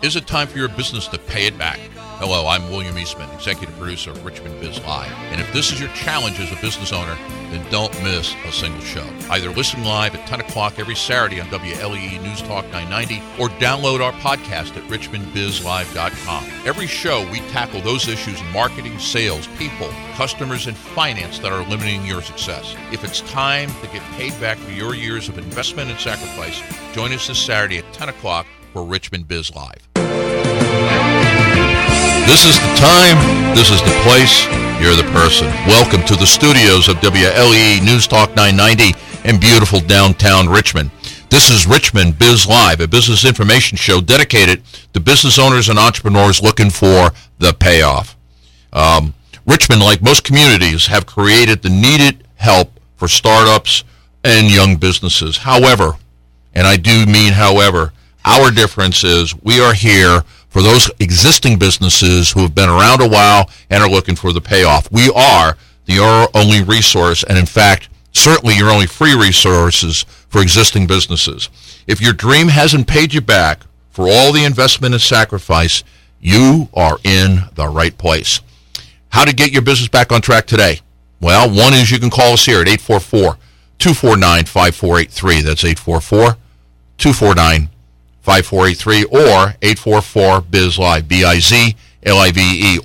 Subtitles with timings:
[0.00, 1.78] Is it time for your business to pay it back?
[2.18, 5.12] Hello, I'm William Eastman, executive producer of Richmond Biz Live.
[5.30, 7.14] And if this is your challenge as a business owner,
[7.50, 9.06] then don't miss a single show.
[9.30, 14.00] Either listen live at 10 o'clock every Saturday on WLEE News Talk 990 or download
[14.00, 16.44] our podcast at richmondbizlive.com.
[16.66, 21.64] Every show, we tackle those issues in marketing, sales, people, customers, and finance that are
[21.68, 22.74] limiting your success.
[22.90, 26.60] If it's time to get paid back for your years of investment and sacrifice,
[26.92, 29.86] join us this Saturday at 10 o'clock for Richmond Biz Live.
[32.26, 33.18] This is the time.
[33.54, 34.46] This is the place.
[34.80, 35.48] You're the person.
[35.66, 38.98] Welcome to the studios of WLEE News Talk 990
[39.28, 40.90] in beautiful downtown Richmond.
[41.28, 44.62] This is Richmond Biz Live, a business information show dedicated
[44.94, 48.16] to business owners and entrepreneurs looking for the payoff.
[48.72, 49.12] Um,
[49.46, 53.84] Richmond, like most communities, have created the needed help for startups
[54.24, 55.38] and young businesses.
[55.38, 55.96] However,
[56.54, 57.92] and I do mean however,
[58.24, 63.08] our difference is we are here for those existing businesses who have been around a
[63.08, 64.90] while and are looking for the payoff.
[64.92, 65.56] We are
[65.86, 71.48] the only resource, and in fact, certainly your only free resources for existing businesses.
[71.86, 75.82] If your dream hasn't paid you back for all the investment and sacrifice,
[76.20, 78.40] you are in the right place.
[79.08, 80.80] How to get your business back on track today?
[81.20, 83.36] Well, one is you can call us here at 844
[83.78, 85.40] 249 5483.
[85.42, 86.36] That's 844
[86.98, 87.68] 249
[88.22, 91.08] 5483 or 844 biz live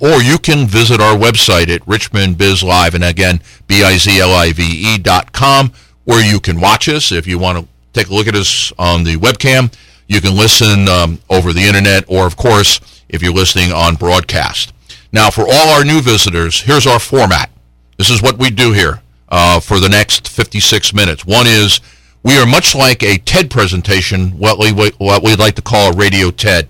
[0.00, 4.20] or you can visit our website at Richmond Biz Live and again B I Z
[4.20, 5.72] L I V E dot com
[6.04, 7.12] where you can watch us.
[7.12, 9.72] If you want to take a look at us on the webcam
[10.06, 14.72] you can listen um, over the internet or of course if you're listening on broadcast.
[15.12, 17.50] Now for all our new visitors here's our format.
[17.96, 21.24] This is what we do here uh, for the next 56 minutes.
[21.26, 21.80] One is
[22.28, 25.96] we are much like a TED presentation, what, we, what we'd like to call a
[25.96, 26.68] radio TED.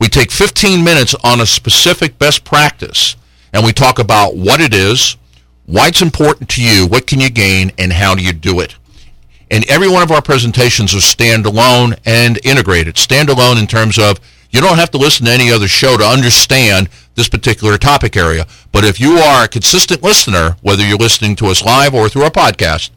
[0.00, 3.14] We take 15 minutes on a specific best practice,
[3.52, 5.16] and we talk about what it is,
[5.64, 8.74] why it's important to you, what can you gain, and how do you do it.
[9.48, 12.96] And every one of our presentations are standalone and integrated.
[12.96, 14.18] Standalone in terms of
[14.50, 18.44] you don't have to listen to any other show to understand this particular topic area.
[18.72, 22.24] But if you are a consistent listener, whether you're listening to us live or through
[22.24, 22.90] our podcast,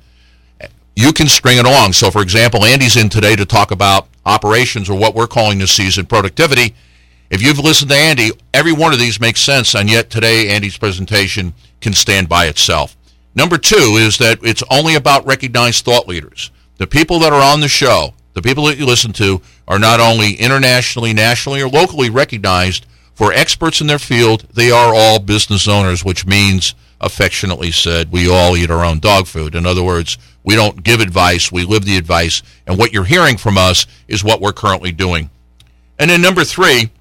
[0.95, 1.93] you can string it along.
[1.93, 5.71] So, for example, Andy's in today to talk about operations or what we're calling this
[5.71, 6.75] season productivity.
[7.29, 10.77] If you've listened to Andy, every one of these makes sense, and yet today Andy's
[10.77, 12.97] presentation can stand by itself.
[13.35, 16.51] Number two is that it's only about recognized thought leaders.
[16.77, 19.99] The people that are on the show, the people that you listen to, are not
[19.99, 25.67] only internationally, nationally, or locally recognized for experts in their field, they are all business
[25.67, 29.55] owners, which means, affectionately said, we all eat our own dog food.
[29.55, 32.41] In other words, we don't give advice, we live the advice.
[32.65, 35.29] And what you're hearing from us is what we're currently doing.
[35.97, 36.91] And then number three,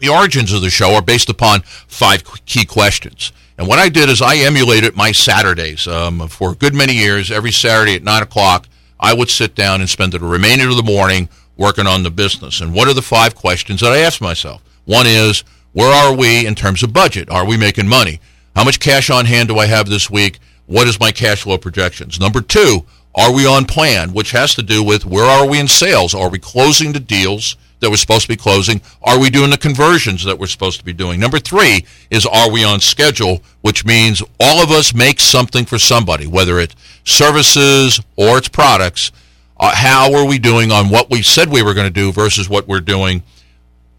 [0.00, 3.32] the origins of the show are based upon five key questions.
[3.56, 5.86] And what I did is I emulated my Saturdays.
[5.86, 8.66] Um, for a good many years, every Saturday at 9 o'clock,
[8.98, 12.60] I would sit down and spend the remainder of the morning working on the business.
[12.60, 14.62] And what are the five questions that I asked myself?
[14.84, 17.30] One is, where are we in terms of budget?
[17.30, 18.20] Are we making money?
[18.56, 20.38] How much cash on hand do I have this week?
[20.66, 22.18] What is my cash flow projections?
[22.18, 25.68] Number two, are we on plan, which has to do with where are we in
[25.68, 26.14] sales?
[26.14, 28.80] Are we closing the deals that we're supposed to be closing?
[29.02, 31.20] Are we doing the conversions that we're supposed to be doing?
[31.20, 35.78] Number three is are we on schedule, which means all of us make something for
[35.78, 39.12] somebody, whether it's services or it's products.
[39.60, 42.48] Uh, how are we doing on what we said we were going to do versus
[42.48, 43.22] what we're doing?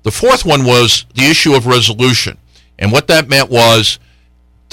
[0.04, 2.38] The fourth one was the issue of resolution.
[2.78, 4.00] And what that meant was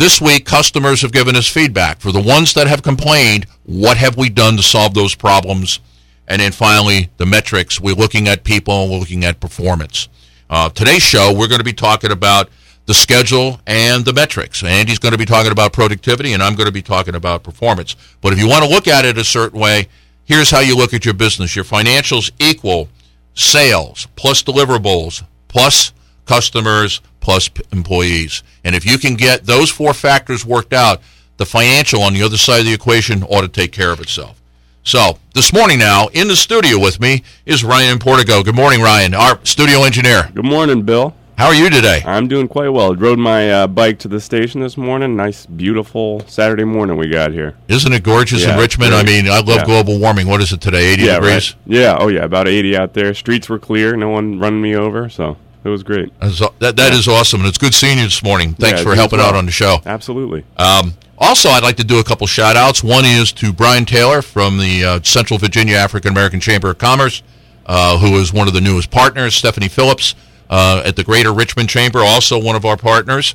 [0.02, 2.00] this week, customers have given us feedback.
[2.00, 5.78] For the ones that have complained, what have we done to solve those problems?
[6.26, 7.80] And then finally, the metrics.
[7.80, 10.08] We're looking at people, and we're looking at performance.
[10.50, 12.50] Uh, today's show, we're going to be talking about
[12.86, 14.64] the schedule and the metrics.
[14.64, 17.94] Andy's going to be talking about productivity, and I'm going to be talking about performance.
[18.20, 19.86] But if you want to look at it a certain way,
[20.24, 21.54] here's how you look at your business.
[21.54, 22.88] Your financials equal
[23.34, 25.92] sales plus deliverables plus
[26.26, 28.42] customers plus employees.
[28.64, 31.00] And if you can get those four factors worked out,
[31.36, 34.40] the financial on the other side of the equation ought to take care of itself.
[34.84, 38.44] So this morning now in the studio with me is Ryan Portigo.
[38.44, 40.30] Good morning, Ryan, our studio engineer.
[40.34, 41.14] Good morning, Bill.
[41.38, 42.02] How are you today?
[42.04, 42.94] I'm doing quite well.
[42.94, 45.16] Rode my uh, bike to the station this morning.
[45.16, 47.56] Nice, beautiful Saturday morning we got here.
[47.68, 48.94] Isn't it gorgeous Yeah, in Richmond?
[48.94, 49.64] I mean, I love Yeah.
[49.64, 50.26] global warming.
[50.28, 50.92] What is it today?
[50.92, 51.54] 80 yeah, degrees?
[51.54, 51.56] right.
[51.66, 53.14] Yeah, oh yeah, about 80 out there.
[53.14, 53.96] Streets were clear.
[53.96, 56.12] No one running me over, so it was great.
[56.20, 58.54] That, that is awesome, and it's good seeing you this morning.
[58.54, 59.78] Thanks Yeah, for helping out on the show.
[59.86, 60.44] Absolutely.
[60.56, 62.82] Um, also, I'd like to do a couple shout outs.
[62.82, 67.22] One is to Brian Taylor from the uh, Central Virginia African American Chamber of Commerce,
[67.66, 69.34] uh, who is one of the newest partners.
[69.36, 70.14] Stephanie Phillips
[70.50, 73.34] uh, at the Greater Richmond Chamber, also one of our partners.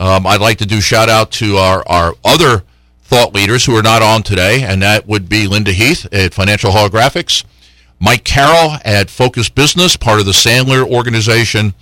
[0.00, 2.64] Um, I'd like to do shout out to our, our other
[3.02, 6.70] thought leaders who are not on today, and that would be Linda Heath at Financial
[6.70, 7.44] Holographics,
[8.00, 11.74] Mike Carroll at Focus Business, part of the Sandler organization,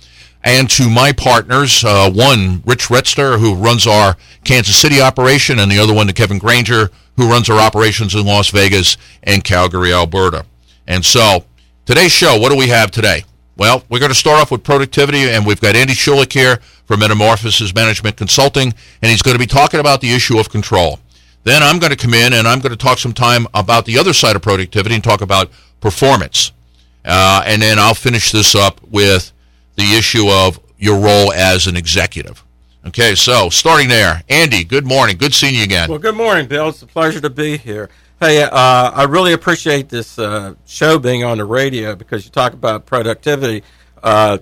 [0.43, 5.71] and to my partners, uh, one, Rich Retzler, who runs our Kansas City operation, and
[5.71, 9.93] the other one to Kevin Granger, who runs our operations in Las Vegas and Calgary,
[9.93, 10.45] Alberta.
[10.87, 11.43] And so,
[11.85, 13.23] today's show, what do we have today?
[13.57, 16.99] Well, we're going to start off with productivity, and we've got Andy Shulick here from
[17.01, 20.99] Metamorphosis Management Consulting, and he's going to be talking about the issue of control.
[21.43, 23.97] Then I'm going to come in and I'm going to talk some time about the
[23.97, 25.49] other side of productivity and talk about
[25.79, 26.51] performance.
[27.05, 29.31] Uh, and then I'll finish this up with
[29.75, 32.43] the issue of your role as an executive.
[32.85, 35.17] Okay, so starting there, Andy, good morning.
[35.17, 35.89] Good seeing you again.
[35.89, 36.69] Well, good morning, Bill.
[36.69, 37.89] It's a pleasure to be here.
[38.19, 42.53] Hey, uh, I really appreciate this uh, show being on the radio because you talk
[42.53, 43.63] about productivity.
[44.01, 44.39] Uh,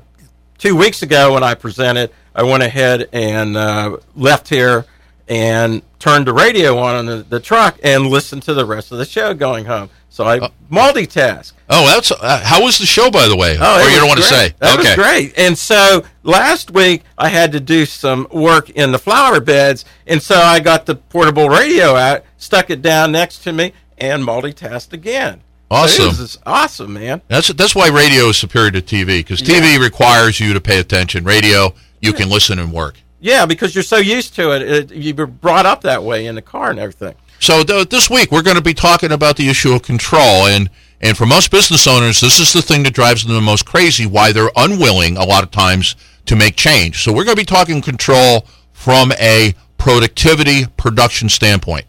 [0.58, 4.86] two weeks ago, when I presented, I went ahead and uh, left here
[5.28, 8.98] and turned the radio on in the, the truck and listened to the rest of
[8.98, 9.90] the show going home.
[10.16, 10.40] So I
[10.72, 11.52] multitask.
[11.70, 13.58] Oh, that's uh, how was the show, by the way?
[13.60, 14.52] Oh, or you don't want to great.
[14.52, 14.56] say?
[14.60, 14.88] That okay.
[14.88, 15.38] was great.
[15.38, 20.22] And so last week I had to do some work in the flower beds, and
[20.24, 24.94] so I got the portable radio out, stuck it down next to me, and multitasked
[24.94, 25.42] again.
[25.70, 26.06] So Awesome.
[26.06, 27.22] it was awesome, man.
[27.28, 31.26] That's that's why radio is superior to TV because TV requires you to pay attention.
[31.26, 33.02] Radio, you can listen and work.
[33.20, 34.62] Yeah, because you're so used to it.
[34.62, 37.16] it you were brought up that way in the car and everything.
[37.40, 40.70] So th- this week we're going to be talking about the issue of control, and
[41.02, 44.06] and for most business owners, this is the thing that drives them the most crazy.
[44.06, 45.96] Why they're unwilling a lot of times
[46.26, 47.04] to make change.
[47.04, 51.86] So we're going to be talking control from a productivity production standpoint.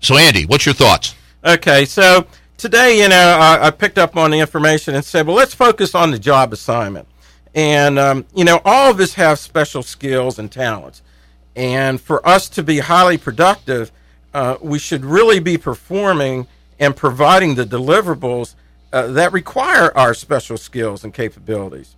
[0.00, 1.14] So Andy, what's your thoughts?
[1.44, 2.26] Okay, so
[2.56, 5.94] today, you know, I, I picked up on the information and said, well, let's focus
[5.94, 7.08] on the job assignment.
[7.54, 11.02] And, um, you know, all of us have special skills and talents.
[11.54, 13.90] And for us to be highly productive,
[14.36, 16.46] uh, we should really be performing
[16.78, 18.54] and providing the deliverables
[18.92, 21.96] uh, that require our special skills and capabilities.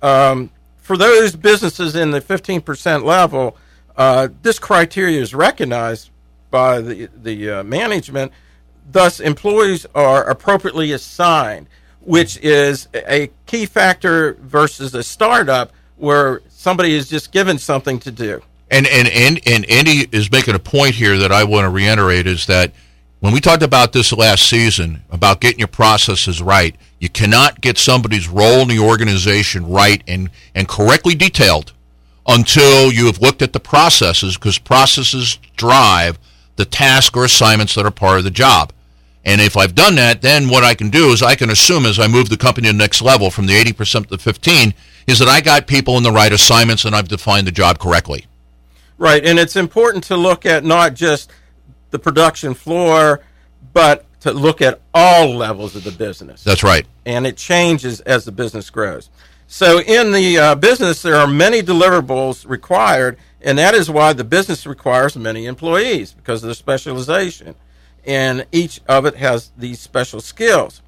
[0.00, 3.58] Um, for those businesses in the 15% level,
[3.98, 6.08] uh, this criteria is recognized
[6.50, 8.32] by the, the uh, management.
[8.90, 11.66] Thus, employees are appropriately assigned,
[12.00, 18.10] which is a key factor versus a startup where somebody is just given something to
[18.10, 18.40] do.
[18.74, 22.26] And and and and Andy is making a point here that I want to reiterate
[22.26, 22.72] is that
[23.20, 27.78] when we talked about this last season about getting your processes right, you cannot get
[27.78, 31.72] somebody's role in the organization right and and correctly detailed
[32.26, 36.18] until you have looked at the processes because processes drive
[36.56, 38.72] the task or assignments that are part of the job.
[39.24, 42.00] And if I've done that, then what I can do is I can assume as
[42.00, 44.74] I move the company to the next level from the 80% to the 15
[45.06, 48.26] is that I got people in the right assignments and I've defined the job correctly.
[48.96, 51.30] Right, and it's important to look at not just
[51.90, 53.20] the production floor,
[53.72, 56.42] but to look at all levels of the business.
[56.42, 56.86] That's right.
[57.04, 59.10] and it changes as the business grows.
[59.46, 64.24] So, in the uh, business, there are many deliverables required, and that is why the
[64.24, 67.54] business requires many employees because of the specialization,
[68.06, 70.80] and each of it has these special skills.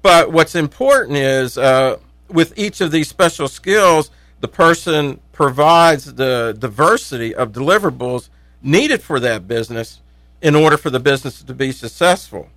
[0.00, 4.10] But what's important is uh, with each of these special skills,
[4.42, 8.28] the person provides the diversity of deliverables
[8.60, 10.00] needed for that business
[10.42, 12.48] in order for the business to be successful.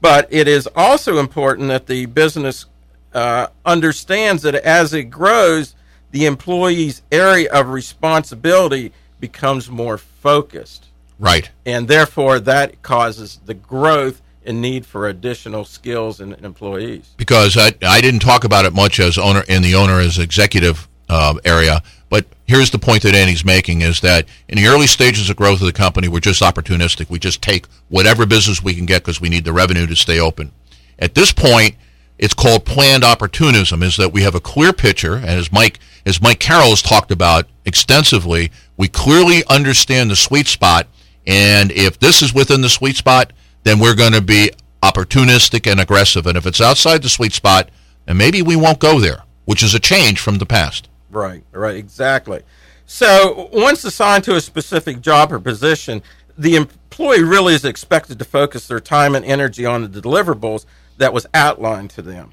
[0.00, 2.66] But it is also important that the business
[3.14, 5.76] uh, understands that as it grows,
[6.10, 10.86] the employee's area of responsibility becomes more focused.
[11.20, 11.50] Right.
[11.64, 17.14] And therefore, that causes the growth and need for additional skills and employees.
[17.16, 20.88] Because I, I didn't talk about it much as owner in the owner as executive
[21.08, 21.82] uh, area,
[22.14, 25.60] but here's the point that Andy's making is that in the early stages of growth
[25.60, 27.10] of the company, we're just opportunistic.
[27.10, 30.20] We just take whatever business we can get because we need the revenue to stay
[30.20, 30.52] open.
[30.96, 31.74] At this point,
[32.18, 33.82] it's called planned opportunism.
[33.82, 37.10] Is that we have a clear picture, and as Mike as Mike Carroll has talked
[37.10, 40.86] about extensively, we clearly understand the sweet spot,
[41.26, 43.32] and if this is within the sweet spot,
[43.64, 44.50] then we're going to be
[44.82, 46.26] opportunistic and aggressive.
[46.26, 47.70] And if it's outside the sweet spot,
[48.06, 50.88] and maybe we won't go there, which is a change from the past.
[51.10, 52.42] Right, right, exactly.
[52.86, 56.02] So once assigned to a specific job or position,
[56.36, 60.66] the employee really is expected to focus their time and energy on the deliverables
[60.98, 62.32] that was outlined to them.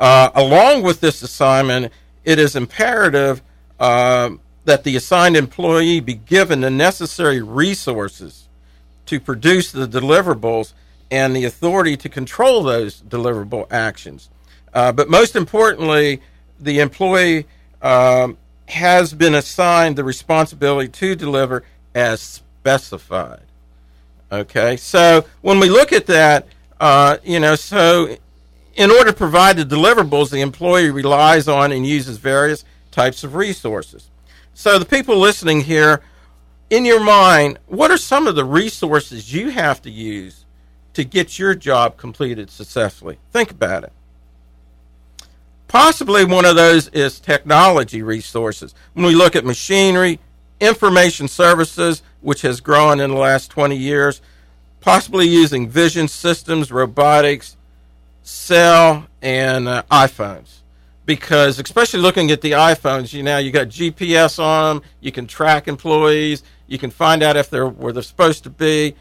[0.00, 1.92] Uh, along with this assignment,
[2.24, 3.42] it is imperative
[3.78, 4.30] uh,
[4.64, 8.41] that the assigned employee be given the necessary resources
[9.12, 10.72] to produce the deliverables
[11.10, 14.30] and the authority to control those deliverable actions.
[14.72, 16.22] Uh, but most importantly,
[16.58, 17.46] the employee
[17.82, 18.38] um,
[18.68, 21.62] has been assigned the responsibility to deliver
[21.94, 23.42] as specified.
[24.32, 26.46] Okay, so when we look at that,
[26.80, 28.16] uh, you know, so
[28.76, 33.34] in order to provide the deliverables, the employee relies on and uses various types of
[33.34, 34.08] resources.
[34.54, 36.02] So, the people listening here,
[36.72, 40.46] in your mind, what are some of the resources you have to use
[40.94, 43.18] to get your job completed successfully?
[43.30, 43.92] Think about it.
[45.68, 48.74] Possibly one of those is technology resources.
[48.94, 50.18] When we look at machinery,
[50.60, 54.22] information services, which has grown in the last 20 years,
[54.80, 57.54] possibly using vision systems, robotics,
[58.22, 60.60] cell, and uh, iPhones.
[61.04, 65.26] Because, especially looking at the iPhones, you know, you got GPS on them, you can
[65.26, 68.94] track employees, you can find out if they're where they're supposed to be,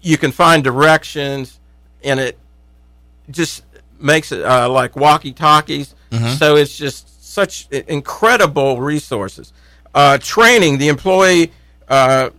[0.00, 1.58] you can find directions,
[2.04, 2.38] and it
[3.28, 3.64] just
[3.98, 5.96] makes it uh, like walkie talkies.
[6.12, 6.34] Mm-hmm.
[6.36, 9.52] So it's just such incredible resources.
[9.92, 11.50] Uh, training the employee
[11.88, 12.30] uh,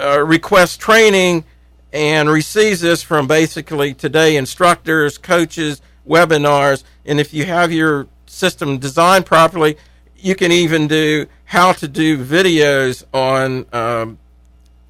[0.00, 1.44] uh, requests training
[1.92, 8.78] and receives this from basically today instructors, coaches, webinars, and if you have your system
[8.78, 9.76] designed properly,
[10.18, 14.18] you can even do how to do videos on um,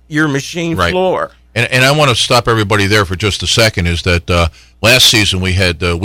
[0.09, 0.91] your machine right.
[0.91, 1.33] floor.
[1.55, 3.87] And, and I want to stop everybody there for just a second.
[3.87, 4.49] Is that uh,
[4.83, 5.99] last season we had uh,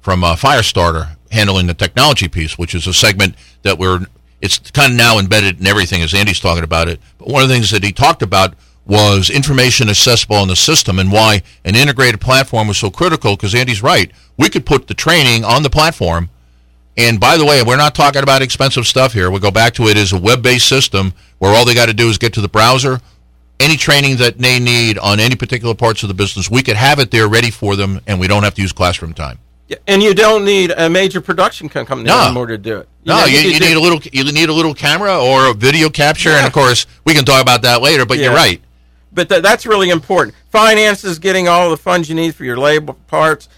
[0.00, 4.06] from uh, Firestarter handling the technology piece, which is a segment that we're
[4.42, 7.00] it's kind of now embedded in everything as Andy's talking about it.
[7.18, 10.98] But one of the things that he talked about was information accessible in the system
[10.98, 14.10] and why an integrated platform was so critical because Andy's right.
[14.36, 16.30] We could put the training on the platform.
[16.96, 19.30] And by the way, we're not talking about expensive stuff here.
[19.30, 22.08] We go back to it as a web-based system where all they got to do
[22.08, 23.00] is get to the browser.
[23.60, 26.98] Any training that they need on any particular parts of the business, we could have
[26.98, 29.38] it there ready for them, and we don't have to use classroom time.
[29.68, 32.28] Yeah, and you don't need a major production company no.
[32.28, 32.88] in order to do it.
[33.04, 34.00] You no, know, you, you, you need a little.
[34.12, 36.38] You need a little camera or a video capture, yeah.
[36.38, 38.04] and of course, we can talk about that later.
[38.04, 38.24] But yeah.
[38.24, 38.60] you're right
[39.12, 40.34] but th- that's really important.
[40.50, 43.48] Finances, getting all the funds you need for your labor parts,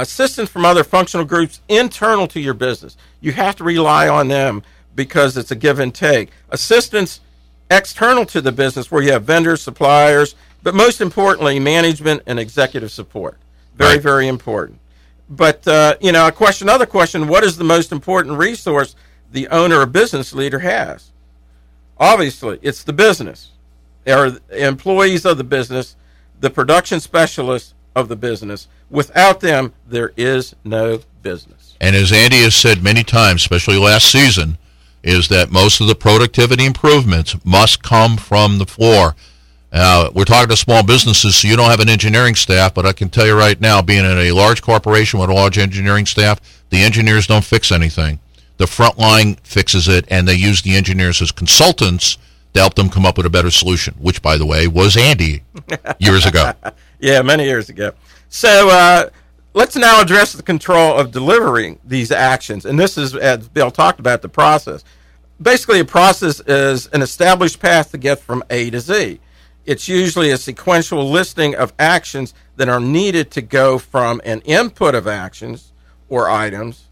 [0.00, 2.96] assistance from other functional groups internal to your business.
[3.20, 4.62] You have to rely on them
[4.94, 6.30] because it's a give and take.
[6.50, 7.20] Assistance
[7.70, 12.90] external to the business, where you have vendors, suppliers, but most importantly, management and executive
[12.90, 13.38] support.
[13.74, 14.02] Very, right.
[14.02, 14.78] very important.
[15.28, 18.94] But uh, you know, a question, another question: What is the most important resource
[19.30, 21.10] the owner or business leader has?
[21.98, 23.52] Obviously, it's the business
[24.06, 25.96] are employees of the business,
[26.40, 28.68] the production specialists of the business.
[28.90, 31.76] Without them, there is no business.
[31.80, 34.58] And as Andy has said many times, especially last season,
[35.02, 39.16] is that most of the productivity improvements must come from the floor.
[39.72, 42.92] Uh, we're talking to small businesses, so you don't have an engineering staff, but I
[42.92, 46.40] can tell you right now, being in a large corporation with a large engineering staff,
[46.70, 48.20] the engineers don't fix anything.
[48.58, 52.18] The front line fixes it, and they use the engineers as consultants
[52.54, 55.42] to help them come up with a better solution, which, by the way, was Andy
[55.98, 56.52] years ago.
[57.02, 57.92] yeah, many years ago.
[58.28, 59.10] So uh,
[59.54, 62.64] let's now address the control of delivering these actions.
[62.64, 64.84] And this is, as Bill talked about, the process.
[65.40, 69.20] Basically, a process is an established path to get from A to Z.
[69.66, 74.94] It's usually a sequential listing of actions that are needed to go from an input
[74.94, 75.72] of actions
[76.08, 76.84] or items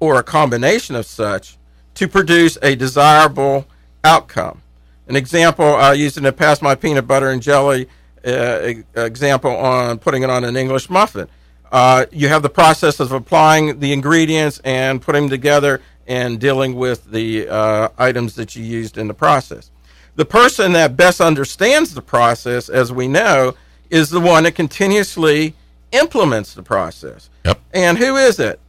[0.00, 1.58] or a combination of such
[1.94, 3.66] to produce a desirable
[4.02, 4.62] outcome.
[5.06, 7.88] An example I used in the past, my peanut butter and jelly uh,
[8.24, 11.28] example on putting it on an English muffin.
[11.70, 16.74] Uh, you have the process of applying the ingredients and putting them together and dealing
[16.74, 19.70] with the uh, items that you used in the process.
[20.16, 23.54] The person that best understands the process, as we know,
[23.90, 25.54] is the one that continuously
[25.90, 27.30] implements the process.
[27.44, 27.60] Yep.
[27.72, 28.60] And who is it?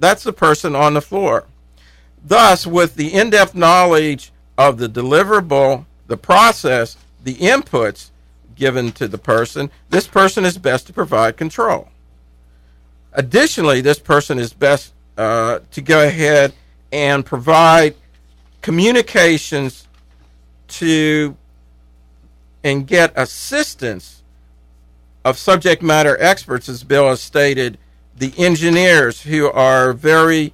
[0.00, 1.44] That's the person on the floor.
[2.24, 8.10] Thus, with the in depth knowledge of the deliverable, the process, the inputs
[8.58, 11.88] given to the person, this person is best to provide control.
[13.12, 16.52] Additionally, this person is best uh, to go ahead
[16.92, 17.94] and provide
[18.60, 19.88] communications
[20.68, 21.36] to
[22.64, 24.22] and get assistance
[25.24, 27.78] of subject matter experts, as Bill has stated,
[28.16, 30.52] the engineers who are very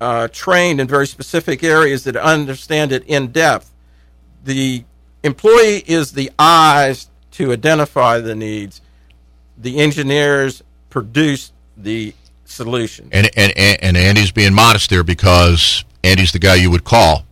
[0.00, 3.72] uh, trained in very specific areas that understand it in depth.
[4.44, 4.84] The
[5.22, 8.80] employee is the eyes to identify the needs.
[9.58, 12.14] The engineers produce the
[12.46, 13.10] solution.
[13.12, 17.24] And, and, and Andy's being modest there because Andy's the guy you would call.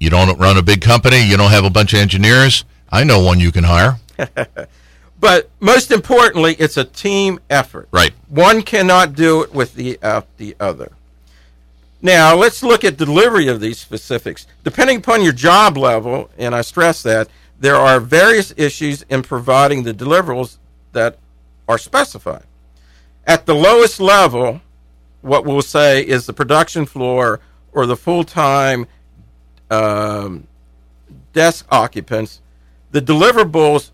[0.00, 2.64] You don't run a big company, you don't have a bunch of engineers.
[2.90, 3.98] I know one you can hire.
[5.20, 7.88] but most importantly, it's a team effort.
[7.92, 8.12] Right.
[8.28, 10.90] One cannot do it with the, uh, the other.
[12.02, 14.46] Now, let's look at delivery of these specifics.
[14.64, 19.82] Depending upon your job level, and I stress that, there are various issues in providing
[19.82, 20.58] the deliverables
[20.92, 21.18] that
[21.68, 22.44] are specified.
[23.26, 24.60] At the lowest level,
[25.20, 27.40] what we'll say is the production floor
[27.72, 28.86] or the full time
[29.70, 30.46] um,
[31.32, 32.40] desk occupants,
[32.92, 33.90] the deliverables,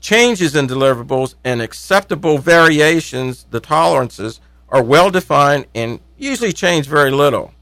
[0.00, 7.10] changes in deliverables, and acceptable variations, the tolerances, are well defined and usually change very
[7.10, 7.52] little.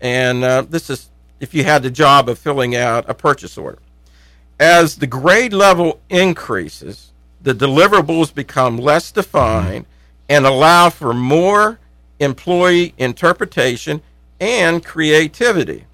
[0.00, 3.78] And uh, this is if you had the job of filling out a purchase order.
[4.58, 9.86] As the grade level increases, the deliverables become less defined
[10.28, 11.78] and allow for more
[12.18, 14.00] employee interpretation
[14.40, 15.84] and creativity.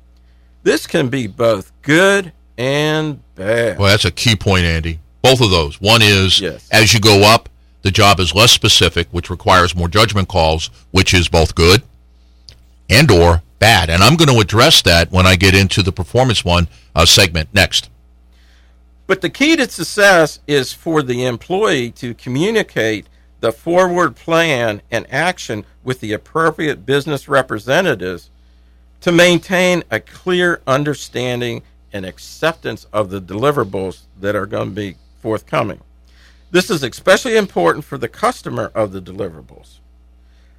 [0.62, 3.78] This can be both good and bad.
[3.78, 5.00] Well, that's a key point, Andy.
[5.22, 5.80] Both of those.
[5.80, 6.68] One is Yes.
[6.70, 7.48] as you go up,
[7.82, 11.82] the job is less specific, which requires more judgment calls, which is both good
[12.88, 13.90] and or bad.
[13.90, 17.48] And I'm going to address that when I get into the performance one uh, segment
[17.52, 17.88] next.
[19.06, 23.08] But the key to success is for the employee to communicate
[23.40, 28.30] the forward plan and action with the appropriate business representatives
[29.00, 34.96] to maintain a clear understanding and acceptance of the deliverables that are going to be
[35.20, 35.80] forthcoming.
[36.52, 39.78] This is especially important for the customer of the deliverables.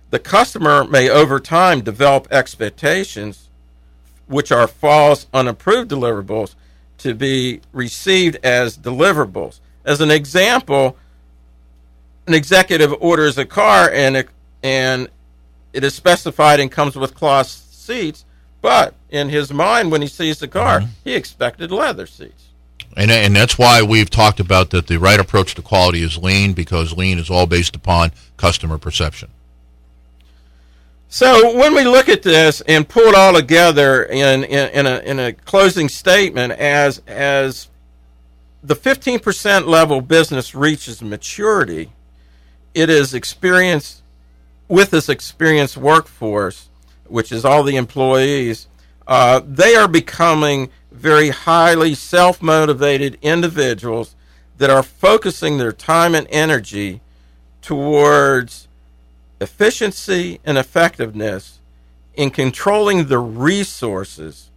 [0.09, 3.49] The customer may over time develop expectations
[4.27, 6.55] which are false, unapproved deliverables
[7.03, 9.59] to be received as deliverables.
[9.85, 10.97] As an example,
[12.27, 14.29] an executive orders a car and it,
[14.63, 15.09] and
[15.73, 18.23] it is specified and comes with cloth seats,
[18.61, 20.91] but in his mind, when he sees the car, mm-hmm.
[21.03, 22.49] he expected leather seats.
[22.95, 26.53] And, and that's why we've talked about that the right approach to quality is lean
[26.53, 29.29] because lean is all based upon customer perception.
[31.13, 34.97] So when we look at this and pull it all together in, in, in, a,
[35.01, 37.69] in a closing statement, as as
[38.63, 41.91] the 15% level business reaches maturity,
[42.73, 44.01] it is experienced
[44.67, 46.69] with this experienced workforce,
[47.05, 48.67] which is all the employees.
[49.05, 54.15] Uh, they are becoming very highly self motivated individuals
[54.57, 57.01] that are focusing their time and energy
[57.61, 58.67] towards
[59.41, 61.59] efficiency and effectiveness
[62.15, 64.49] in controlling the resources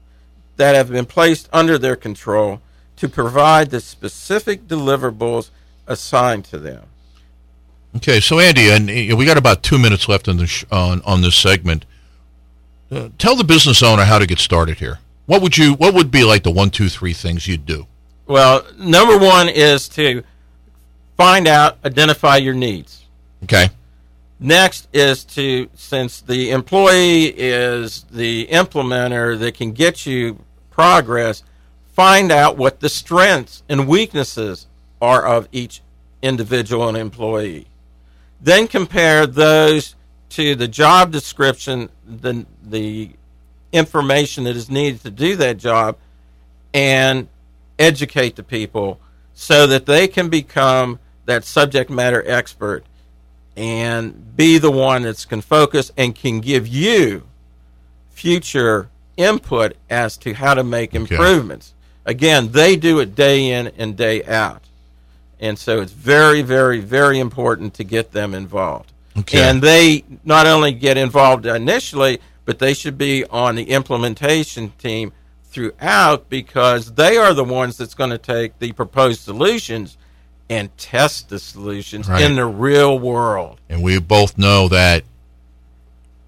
[0.56, 2.60] that have been placed under their control
[2.96, 5.50] to provide the specific deliverables
[5.86, 6.84] assigned to them.
[7.96, 11.00] Okay, so Andy, and uh, we got about two minutes left on, the sh- on,
[11.02, 11.84] on this segment.
[12.90, 14.98] Uh, tell the business owner how to get started here.
[15.26, 15.74] What would you?
[15.74, 17.86] What would be like the one, two, three things you'd do?
[18.26, 20.22] Well, number one is to
[21.16, 23.04] find out, identify your needs.
[23.44, 23.70] Okay.
[24.38, 31.42] Next is to, since the employee is the implementer that can get you progress,
[31.94, 34.66] find out what the strengths and weaknesses
[35.00, 35.80] are of each
[36.20, 37.66] individual and employee.
[38.40, 39.94] Then compare those
[40.30, 43.12] to the job description, the, the
[43.72, 45.96] information that is needed to do that job,
[46.74, 47.28] and
[47.78, 49.00] educate the people
[49.32, 52.84] so that they can become that subject matter expert
[53.56, 57.26] and be the one that's can focus and can give you
[58.10, 61.72] future input as to how to make improvements.
[62.04, 64.62] Again, they do it day in and day out.
[65.40, 68.92] And so it's very, very, very important to get them involved.
[69.18, 69.42] Okay.
[69.42, 75.12] And they not only get involved initially, but they should be on the implementation team
[75.44, 79.96] throughout because they are the ones that's going to take the proposed solutions
[80.48, 82.22] and test the solutions Right.
[82.22, 83.60] in the real world.
[83.68, 85.04] And we both know that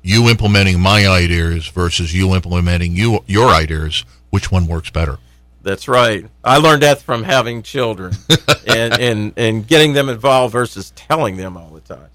[0.02, 5.18] you implementing my ideas versus you implementing you your ideas, which one works better?
[5.62, 6.26] That's right.
[6.42, 8.14] I learned that from having children
[8.66, 12.09] and, and, and getting them involved versus telling them all the time.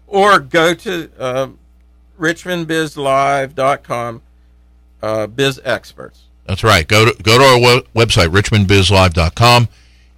[0.07, 1.49] or go to uh,
[2.21, 4.21] richmondbizlive.com,
[5.01, 6.21] uh, Biz Experts.
[6.45, 6.87] That's right.
[6.87, 7.57] Go to go to our
[7.93, 9.67] website, richmondbizlive.com.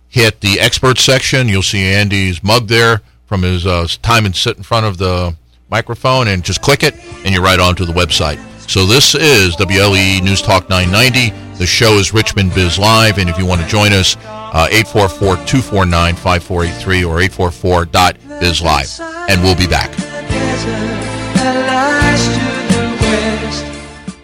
[0.10, 1.50] Hit the experts section.
[1.50, 5.36] You'll see Andy's mug there from his uh, time and sit in front of the
[5.70, 6.94] microphone, and just click it,
[7.26, 8.38] and you're right onto the website.
[8.70, 11.32] So this is WLEE News Talk 990.
[11.58, 17.08] The show is Richmond Biz Live, and if you want to join us, 844-249-5483 uh,
[17.08, 19.30] or 844.bizlive.
[19.30, 19.92] And we'll be back.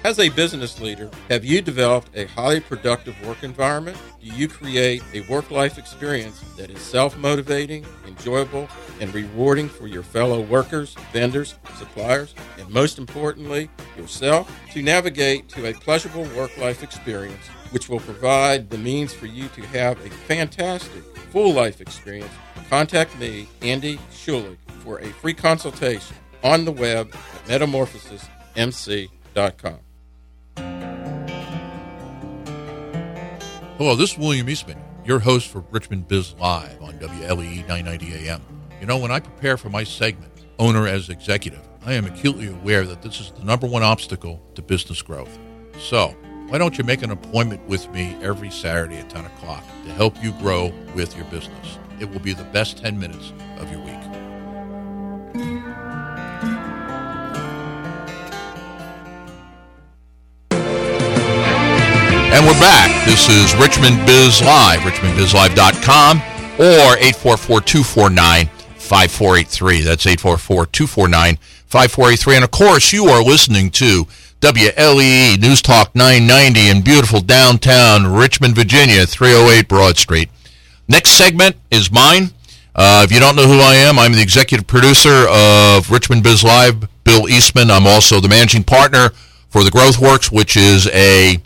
[0.09, 3.95] As a business leader, have you developed a highly productive work environment?
[4.23, 8.67] Do you create a work life experience that is self motivating, enjoyable,
[8.99, 14.49] and rewarding for your fellow workers, vendors, suppliers, and most importantly, yourself?
[14.73, 19.47] To navigate to a pleasurable work life experience, which will provide the means for you
[19.49, 22.31] to have a fantastic full life experience,
[22.69, 29.79] contact me, Andy Shulick, for a free consultation on the web at metamorphosismc.com.
[33.77, 38.41] Hello, this is William Eastman, your host for Richmond Biz Live on WLEE 990 AM.
[38.81, 42.85] You know, when I prepare for my segment, Owner as Executive, I am acutely aware
[42.85, 45.39] that this is the number one obstacle to business growth.
[45.79, 46.09] So,
[46.49, 50.21] why don't you make an appointment with me every Saturday at 10 o'clock to help
[50.21, 51.77] you grow with your business?
[51.99, 53.98] It will be the best 10 minutes of your week.
[62.31, 63.07] And we're back.
[63.07, 66.17] This is Richmond Biz Live, richmondbizlive.com
[66.59, 69.83] or 844-249-5483.
[69.83, 72.35] That's 844-249-5483.
[72.35, 74.05] And of course, you are listening to
[74.41, 80.29] WLEE News Talk 990 in beautiful downtown Richmond, Virginia, 308 Broad Street.
[80.87, 82.29] Next segment is mine.
[82.75, 86.43] Uh, if you don't know who I am, I'm the executive producer of Richmond Biz
[86.43, 87.71] Live, Bill Eastman.
[87.71, 89.09] I'm also the managing partner
[89.49, 91.41] for the Growth Works, which is a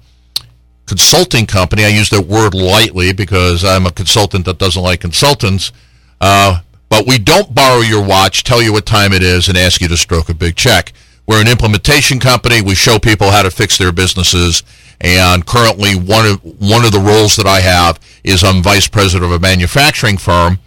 [0.85, 1.85] consulting company.
[1.85, 5.71] I use that word lightly because I'm a consultant that doesn't like consultants.
[6.19, 9.81] Uh, but we don't borrow your watch, tell you what time it is, and ask
[9.81, 10.93] you to stroke a big check.
[11.25, 12.61] We're an implementation company.
[12.61, 14.61] We show people how to fix their businesses.
[15.01, 19.25] And currently, one of one of the roles that I have is I'm vice president
[19.25, 20.59] of a manufacturing firm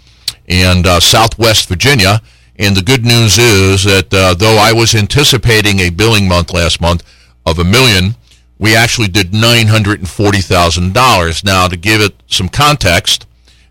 [0.46, 2.20] in uh, Southwest Virginia.
[2.58, 6.80] And the good news is that uh, though I was anticipating a billing month last
[6.80, 7.02] month
[7.44, 8.16] of a million,
[8.58, 11.44] we actually did $940,000.
[11.44, 13.26] Now, to give it some context,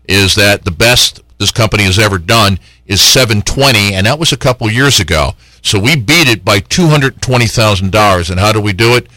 [0.08, 4.36] is that the best this company has ever done is 720, and that was a
[4.36, 5.32] couple years ago.
[5.62, 8.30] So we beat it by $220,000.
[8.30, 9.08] And how do we do it?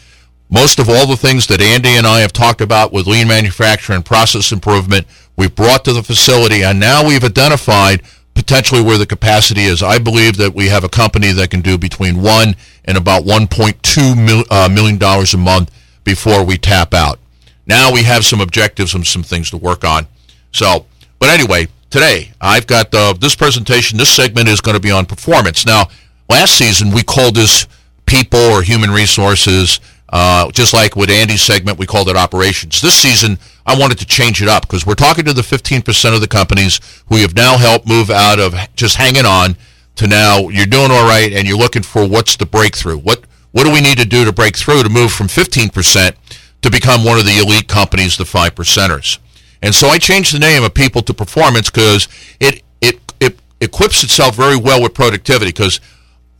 [0.48, 3.96] Most of all the things that Andy and I have talked about with lean manufacturing
[3.96, 5.06] and process improvement,
[5.36, 8.02] we've brought to the facility, and now we've identified
[8.34, 9.82] potentially where the capacity is.
[9.82, 14.26] I believe that we have a company that can do between one and about 1.2
[14.26, 15.70] mil, uh, million dollars a month
[16.04, 17.18] before we tap out.
[17.66, 20.06] Now we have some objectives and some things to work on.
[20.52, 20.86] So,
[21.18, 22.90] but anyway, today I've got
[23.20, 23.98] this presentation.
[23.98, 25.66] This segment is going to be on performance.
[25.66, 25.88] Now,
[26.28, 27.66] last season we called this
[28.06, 29.80] people or human resources.
[30.12, 32.80] Uh, just like with Andy's segment, we called it operations.
[32.80, 36.20] This season, I wanted to change it up because we're talking to the 15% of
[36.20, 39.56] the companies who have now helped move out of just hanging on
[39.96, 42.98] to now you're doing all right and you're looking for what's the breakthrough.
[42.98, 46.14] What what do we need to do to break through to move from 15%
[46.62, 49.18] to become one of the elite companies, the five percenters?
[49.60, 54.02] And so I changed the name of people to performance because it, it it equips
[54.02, 55.80] itself very well with productivity because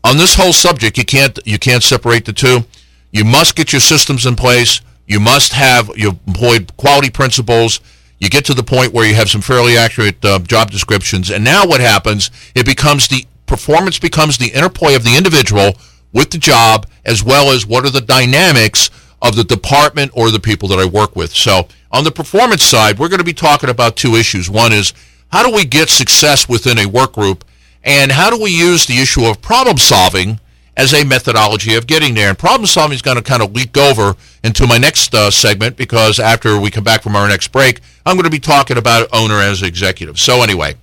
[0.02, 2.64] on this whole subject you can't you can't separate the two.
[3.12, 4.80] You must get your systems in place.
[5.06, 7.80] You must have you employed quality principles.
[8.20, 11.42] You get to the point where you have some fairly accurate uh, job descriptions, and
[11.42, 12.30] now what happens?
[12.54, 15.72] It becomes the performance becomes the interplay of the individual
[16.12, 20.38] with the job, as well as what are the dynamics of the department or the
[20.38, 21.32] people that I work with.
[21.34, 24.48] So on the performance side, we're going to be talking about two issues.
[24.48, 24.94] One is
[25.32, 27.44] how do we get success within a work group,
[27.82, 30.38] and how do we use the issue of problem solving
[30.76, 32.28] as a methodology of getting there.
[32.28, 35.76] And problem solving is going to kind of leak over into my next uh, segment
[35.76, 39.08] because after we come back from our next break, I'm going to be talking about
[39.12, 40.20] owner as executive.
[40.20, 40.76] So anyway,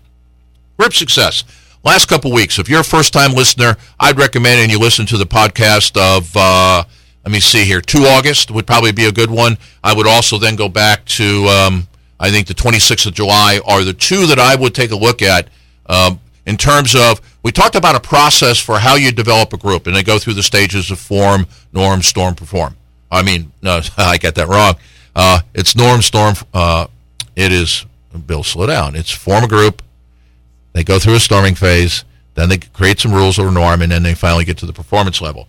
[0.77, 1.45] grip success.
[1.87, 5.25] Last couple weeks, if you're a first-time listener, I'd recommend and you listen to the
[5.25, 6.83] podcast of uh,
[7.23, 7.79] let me see here.
[7.79, 9.57] 2 August would probably be a good one.
[9.81, 11.87] I would also then go back to, um,
[12.19, 15.21] I think the 26th of July are the two that I would take a look
[15.21, 15.47] at
[15.85, 19.87] um, in terms of, we talked about a process for how you develop a group,
[19.87, 22.75] and they go through the stages of form, norm, storm, perform.
[23.09, 24.75] I mean, no, I got that wrong.
[25.15, 26.35] Uh, it's norm, storm.
[26.53, 26.87] Uh,
[27.37, 27.85] it is,
[28.25, 28.93] Bill, slow down.
[28.97, 29.83] It's form a group.
[30.73, 32.03] They go through a storming phase.
[32.35, 35.21] Then they create some rules or norm, and then they finally get to the performance
[35.21, 35.47] level.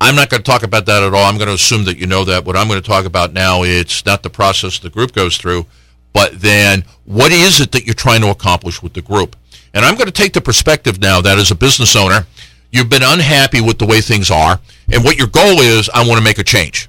[0.00, 1.24] I'm not going to talk about that at all.
[1.24, 2.44] I'm going to assume that you know that.
[2.44, 5.66] What I'm going to talk about now, it's not the process the group goes through,
[6.12, 9.36] but then what is it that you're trying to accomplish with the group?
[9.74, 12.26] And I'm going to take the perspective now that as a business owner,
[12.70, 14.60] you've been unhappy with the way things are,
[14.92, 16.88] and what your goal is, I want to make a change.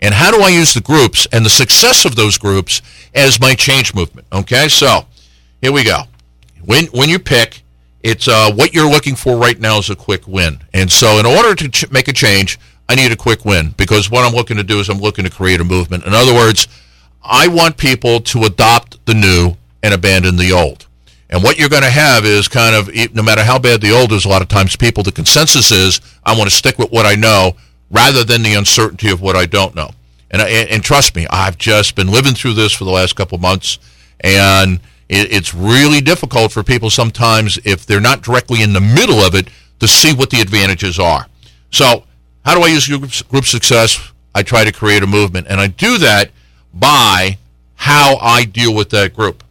[0.00, 2.80] And how do I use the groups and the success of those groups
[3.14, 4.26] as my change movement?
[4.32, 5.06] Okay, so
[5.60, 6.04] here we go.
[6.64, 7.62] When when you pick,
[8.02, 10.60] it's uh, what you're looking for right now is a quick win.
[10.72, 14.10] And so, in order to ch- make a change, I need a quick win because
[14.10, 16.04] what I'm looking to do is I'm looking to create a movement.
[16.04, 16.66] In other words,
[17.22, 20.86] I want people to adopt the new and abandon the old.
[21.28, 24.12] And what you're going to have is kind of, no matter how bad the old
[24.12, 27.06] is, a lot of times people, the consensus is, I want to stick with what
[27.06, 27.52] I know
[27.90, 29.90] rather than the uncertainty of what I don't know.
[30.32, 33.38] And, and, and trust me, I've just been living through this for the last couple
[33.38, 33.78] months,
[34.20, 39.18] and it, it's really difficult for people sometimes if they're not directly in the middle
[39.18, 39.48] of it
[39.80, 41.26] to see what the advantages are.
[41.72, 42.04] So,
[42.44, 44.12] how do I use group, success?
[44.34, 46.30] I try to create a movement, and I do that
[46.72, 47.38] by
[47.74, 49.42] how I deal with that group.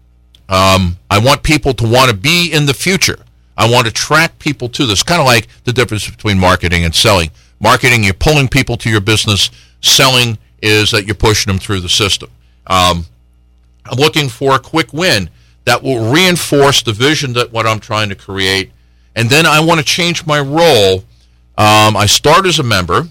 [0.47, 3.19] Um, I want people to want to be in the future.
[3.57, 5.03] I want to attract people to this.
[5.03, 7.31] Kind of like the difference between marketing and selling.
[7.59, 9.51] Marketing, you're pulling people to your business.
[9.81, 12.29] Selling is that you're pushing them through the system.
[12.67, 13.05] Um,
[13.85, 15.29] I'm looking for a quick win
[15.65, 18.71] that will reinforce the vision that what I'm trying to create.
[19.15, 21.03] And then I want to change my role.
[21.57, 23.03] Um, I start as a member,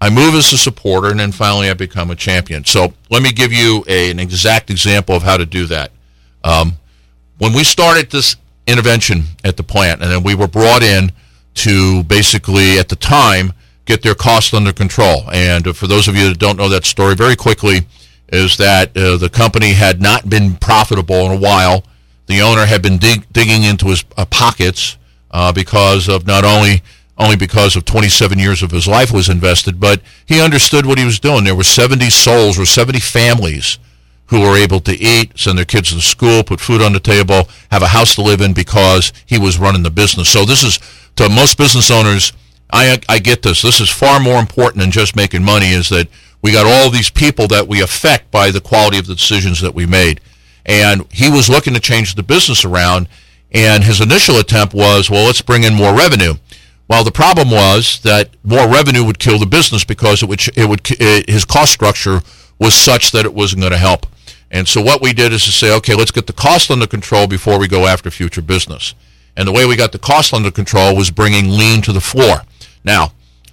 [0.00, 2.64] I move as a supporter, and then finally I become a champion.
[2.64, 5.92] So let me give you a, an exact example of how to do that.
[6.42, 6.72] Um,
[7.38, 11.12] when we started this intervention at the plant, and then we were brought in
[11.54, 13.52] to basically, at the time,
[13.84, 15.24] get their costs under control.
[15.32, 17.86] And for those of you that don't know that story, very quickly,
[18.32, 21.84] is that uh, the company had not been profitable in a while.
[22.26, 24.96] The owner had been dig- digging into his uh, pockets
[25.30, 26.82] uh, because of not only
[27.18, 31.04] only because of 27 years of his life was invested, but he understood what he
[31.04, 31.44] was doing.
[31.44, 33.78] There were 70 souls or 70 families
[34.28, 37.48] who were able to eat, send their kids to school, put food on the table,
[37.70, 40.30] have a house to live in because he was running the business.
[40.30, 40.78] So this is
[41.16, 42.32] to most business owners.
[42.72, 43.60] I I get this.
[43.62, 45.70] This is far more important than just making money.
[45.70, 46.08] Is that
[46.42, 49.74] we got all these people that we affect by the quality of the decisions that
[49.74, 50.20] we made.
[50.64, 53.08] And he was looking to change the business around,
[53.52, 56.34] and his initial attempt was, well, let's bring in more revenue.
[56.88, 60.68] Well, the problem was that more revenue would kill the business because it would, it
[60.68, 62.20] would it, his cost structure
[62.58, 64.06] was such that it wasn't going to help.
[64.50, 67.26] And so what we did is to say, okay, let's get the cost under control
[67.26, 68.94] before we go after future business.
[69.36, 72.42] And the way we got the cost under control was bringing lean to the floor.
[72.84, 73.12] Now,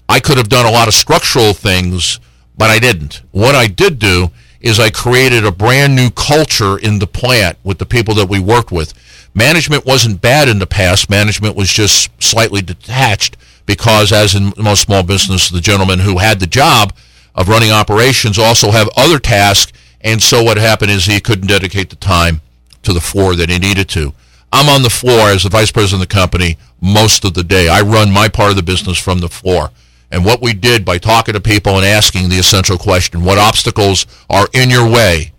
[0.09, 2.19] I could have done a lot of structural things
[2.57, 3.21] but I didn't.
[3.31, 7.77] What I did do is I created a brand new culture in the plant with
[7.77, 8.93] the people that we worked with.
[9.33, 11.09] Management wasn't bad in the past.
[11.09, 16.39] Management was just slightly detached because, as in most small business, the gentleman who had
[16.39, 16.93] the job
[17.35, 19.71] of running operations also have other tasks.
[20.01, 22.41] And so what happened is he couldn't dedicate the time
[22.81, 24.13] to the floor that he needed to.
[24.51, 27.67] I'm on the floor as the vice president of the company most of the day.
[27.67, 29.71] I run my part of the business from the floor.
[30.11, 34.05] And what we did by talking to people and asking the essential question, what obstacles
[34.29, 35.33] are in your way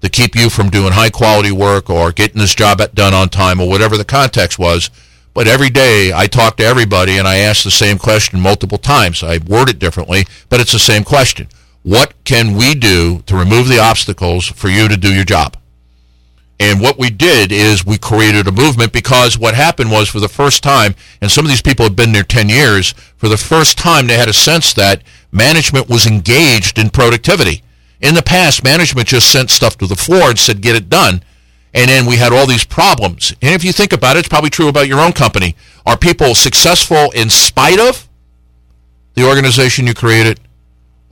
[0.00, 3.60] to keep you from doing high quality work or getting this job done on time
[3.60, 4.90] or whatever the context was.
[5.34, 9.22] But every day I talk to everybody and I ask the same question multiple times.
[9.22, 11.48] I word it differently, but it's the same question.
[11.82, 15.56] What can we do to remove the obstacles for you to do your job?
[16.58, 20.28] And what we did is we created a movement because what happened was for the
[20.28, 23.76] first time, and some of these people have been there 10 years, for the first
[23.76, 27.62] time they had a sense that management was engaged in productivity.
[28.00, 31.22] In the past, management just sent stuff to the floor and said, get it done.
[31.74, 33.34] And then we had all these problems.
[33.42, 35.56] And if you think about it, it's probably true about your own company.
[35.84, 38.08] Are people successful in spite of
[39.14, 40.40] the organization you created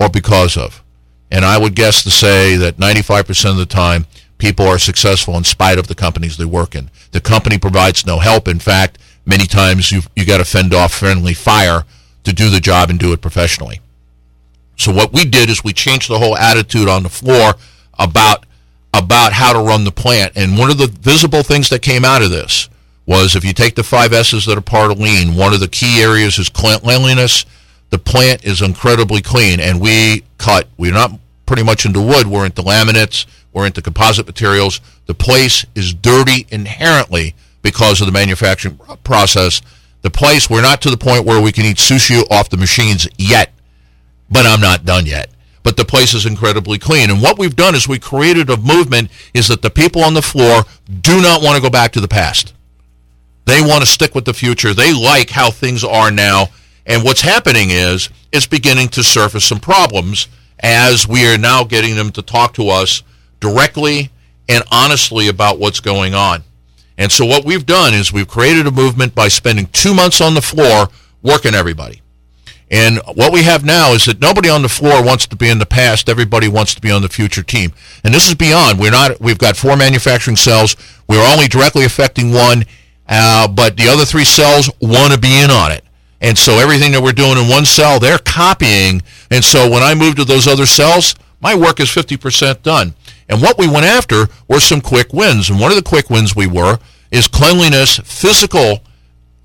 [0.01, 0.83] or because of?
[1.31, 4.07] And I would guess to say that 95% of the time,
[4.39, 6.91] people are successful in spite of the companies they work in.
[7.13, 8.49] The company provides no help.
[8.49, 11.85] In fact, many times you you got to fend off friendly fire
[12.25, 13.81] to do the job and do it professionally.
[14.77, 17.55] So what we did is we changed the whole attitude on the floor
[17.99, 18.45] about
[18.93, 20.33] about how to run the plant.
[20.37, 22.69] And one of the visible things that came out of this
[23.07, 25.69] was if you take the five S's that are part of lean, one of the
[25.69, 27.45] key areas is cleanliness,
[27.91, 30.69] the plant is incredibly clean, and we cut.
[30.79, 31.13] We're not
[31.47, 32.27] pretty much into wood.
[32.27, 33.27] We're into laminates.
[33.55, 34.81] We're into composite materials.
[35.07, 39.63] The place is dirty inherently because of the manufacturing process.
[40.03, 43.09] The place, we're not to the point where we can eat sushi off the machines
[43.17, 43.53] yet,
[44.29, 45.31] but I'm not done yet.
[45.63, 47.11] But the place is incredibly clean.
[47.11, 50.21] And what we've done is we created a movement is that the people on the
[50.21, 50.65] floor
[51.01, 52.53] do not want to go back to the past.
[53.47, 54.75] They want to stick with the future.
[54.75, 56.49] They like how things are now.
[56.85, 60.29] And what's happening is it's beginning to surface some problems
[60.61, 63.03] as we are now getting them to talk to us
[63.45, 64.11] directly
[64.49, 66.43] and honestly about what's going on.
[66.97, 70.35] And so what we've done is we've created a movement by spending two months on
[70.35, 70.89] the floor
[71.23, 72.01] working everybody.
[72.71, 75.59] And what we have now is that nobody on the floor wants to be in
[75.59, 76.09] the past.
[76.09, 77.73] Everybody wants to be on the future team.
[78.03, 78.81] And this is beyond.
[78.81, 79.21] We're not.
[79.21, 80.77] We've got four manufacturing cells.
[81.07, 82.65] We're only directly affecting one,
[83.07, 85.85] uh, but the other three cells want to be in on it.
[86.23, 89.03] And so everything that we're doing in one cell, they're copying.
[89.31, 92.95] And so when I move to those other cells, my work is 50% done.
[93.29, 95.51] And what we went after were some quick wins.
[95.51, 96.79] And one of the quick wins we were
[97.11, 98.81] is cleanliness, physical,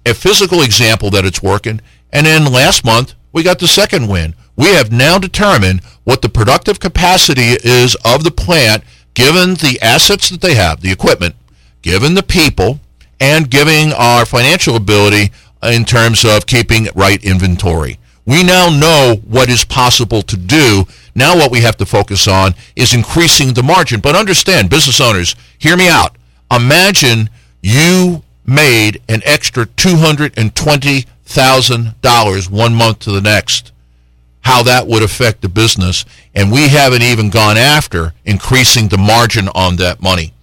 [0.06, 1.82] a physical example that it's working.
[2.12, 4.36] And then last month, we got the second win.
[4.56, 10.30] We have now determined what the productive capacity is of the plant given the assets
[10.30, 11.36] that they have, the equipment,
[11.82, 12.80] given the people,
[13.20, 15.32] and giving our financial ability
[15.63, 18.00] in terms of keeping right inventory.
[18.30, 20.86] We now know what is possible to do.
[21.15, 24.02] Now what we have to focus on is increasing the margin.
[24.02, 26.15] But understand, business owners, hear me out.
[26.52, 27.32] Imagine
[27.63, 33.72] you made an extra $220,000 one month to the next.
[34.42, 36.06] How that would affect the business.
[36.36, 40.34] And we haven't even gone after increasing the margin on that money.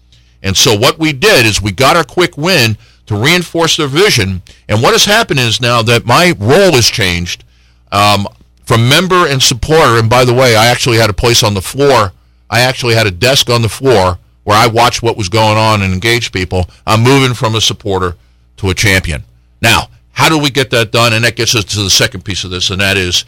[0.43, 4.43] And so what we did is we got our quick win to reinforce their vision.
[4.69, 7.45] And what has happened is now that my role has changed
[7.93, 8.27] um,
[8.65, 9.99] from member and supporter.
[9.99, 12.13] And by the way, I actually had a place on the floor.
[12.51, 15.83] I actually had a desk on the floor where I watched what was going on
[15.83, 16.69] and engaged people.
[16.87, 18.17] I'm moving from a supporter
[18.59, 19.25] to a champion.
[19.61, 21.13] Now, how do we get that done?
[21.13, 23.25] And that gets us to the second piece of this, and that is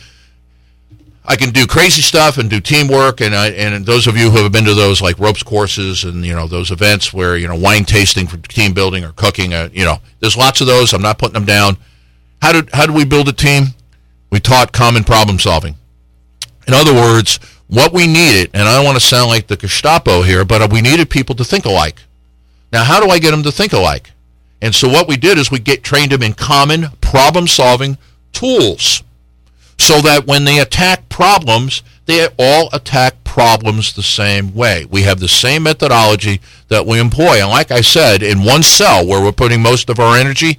[1.29, 4.38] I can do crazy stuff and do teamwork, and I, and those of you who
[4.42, 7.55] have been to those like ropes courses and you know those events where you know
[7.55, 10.94] wine tasting for team building or cooking, uh, you know, there's lots of those.
[10.94, 11.77] I'm not putting them down.
[12.40, 13.64] How did how do we build a team?
[14.31, 15.77] We taught common problem solving.
[16.67, 20.23] In other words, what we needed, and I don't want to sound like the Gestapo
[20.23, 22.03] here, but uh, we needed people to think alike.
[22.73, 24.12] Now, how do I get them to think alike?
[24.61, 27.97] And so what we did is we get trained them in common problem solving
[28.33, 29.03] tools
[29.79, 34.85] so that when they attack problems, they all attack problems the same way.
[34.87, 37.41] We have the same methodology that we employ.
[37.41, 40.59] And like I said, in one cell where we're putting most of our energy,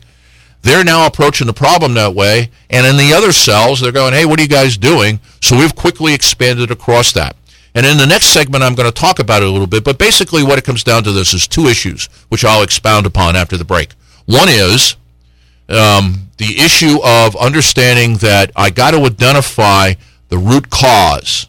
[0.62, 2.50] they're now approaching the problem that way.
[2.70, 5.20] And in the other cells, they're going, hey, what are you guys doing?
[5.42, 7.36] So we've quickly expanded across that.
[7.76, 9.84] And in the next segment, I'm going to talk about it a little bit.
[9.84, 13.36] But basically, what it comes down to this is two issues, which I'll expound upon
[13.36, 13.94] after the break.
[14.26, 14.96] One is
[15.70, 19.94] um, the issue of understanding that I got to identify
[20.30, 21.48] the root cause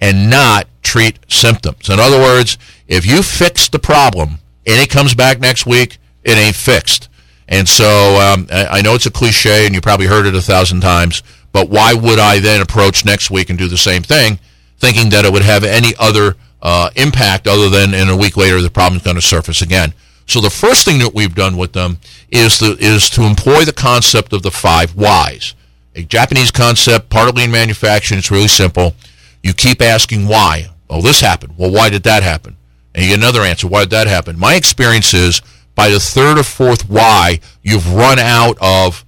[0.00, 1.88] and not treat symptoms.
[1.88, 6.36] In other words, if you fix the problem and it comes back next week, it
[6.36, 7.08] ain't fixed.
[7.48, 7.86] And so
[8.20, 11.68] um, I know it's a cliche and you probably heard it a thousand times, but
[11.68, 14.38] why would I then approach next week and do the same thing,
[14.78, 18.60] thinking that it would have any other uh, impact other than in a week later
[18.62, 19.92] the problem's going to surface again?
[20.26, 21.98] So the first thing that we've done with them
[22.30, 25.54] is to, is to employ the concept of the five whys.
[25.94, 28.18] A Japanese concept, partly in manufacturing.
[28.18, 28.94] It's really simple.
[29.42, 30.70] You keep asking why.
[30.88, 31.54] Oh, this happened.
[31.56, 32.56] Well, why did that happen?
[32.94, 33.68] And you get another answer.
[33.68, 34.38] Why did that happen?
[34.38, 35.42] My experience is
[35.74, 39.04] by the third or fourth why, you've run out of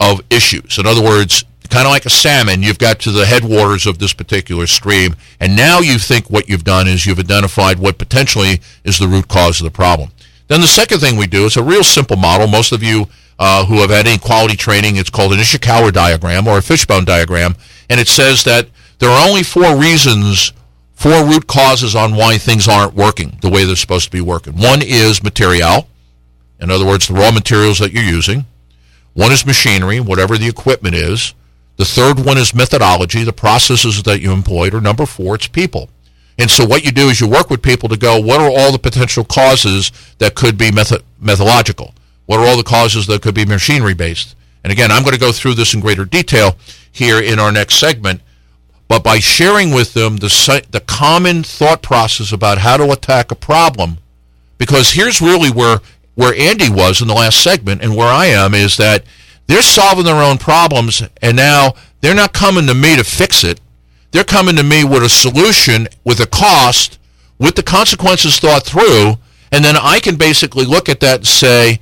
[0.00, 0.78] of issues.
[0.78, 4.12] In other words, kind of like a salmon, you've got to the headwaters of this
[4.12, 8.98] particular stream, and now you think what you've done is you've identified what potentially is
[8.98, 10.10] the root cause of the problem.
[10.46, 12.46] Then the second thing we do is a real simple model.
[12.46, 13.06] Most of you
[13.38, 17.04] uh, who have had any quality training, it's called an Ishikawa diagram or a fishbone
[17.04, 17.54] diagram,
[17.90, 18.68] and it says that
[18.98, 20.52] there are only four reasons,
[20.94, 24.54] four root causes on why things aren't working the way they're supposed to be working.
[24.54, 25.86] One is material,
[26.60, 28.46] in other words, the raw materials that you're using.
[29.14, 31.34] One is machinery, whatever the equipment is.
[31.76, 34.74] The third one is methodology, the processes that you employed.
[34.74, 35.88] Or number four, it's people.
[36.38, 38.72] And so what you do is you work with people to go, what are all
[38.72, 41.94] the potential causes that could be method- methodological?
[42.26, 44.36] What are all the causes that could be machinery based?
[44.62, 46.56] And again, I'm going to go through this in greater detail
[46.92, 48.20] here in our next segment.
[48.86, 53.36] But by sharing with them the, the common thought process about how to attack a
[53.36, 53.98] problem,
[54.58, 55.78] because here's really where,
[56.18, 59.04] where Andy was in the last segment and where I am is that
[59.48, 63.60] They're solving their own problems, and now they're not coming to me to fix it.
[64.12, 66.98] They're coming to me with a solution, with a cost,
[67.38, 69.16] with the consequences thought through,
[69.50, 71.80] and then I can basically look at that and say,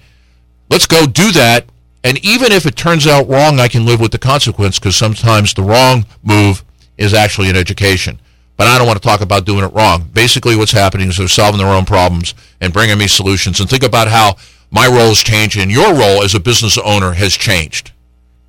[0.71, 1.67] let's go do that.
[2.05, 5.53] And even if it turns out wrong, I can live with the consequence because sometimes
[5.53, 6.65] the wrong move
[6.97, 8.21] is actually an education.
[8.57, 10.09] But I don't want to talk about doing it wrong.
[10.13, 13.61] Basically, what's happening is they're solving their own problems and bringing me solutions.
[13.61, 14.37] And think about how
[14.71, 17.93] my role has changed and your role as a business owner has changed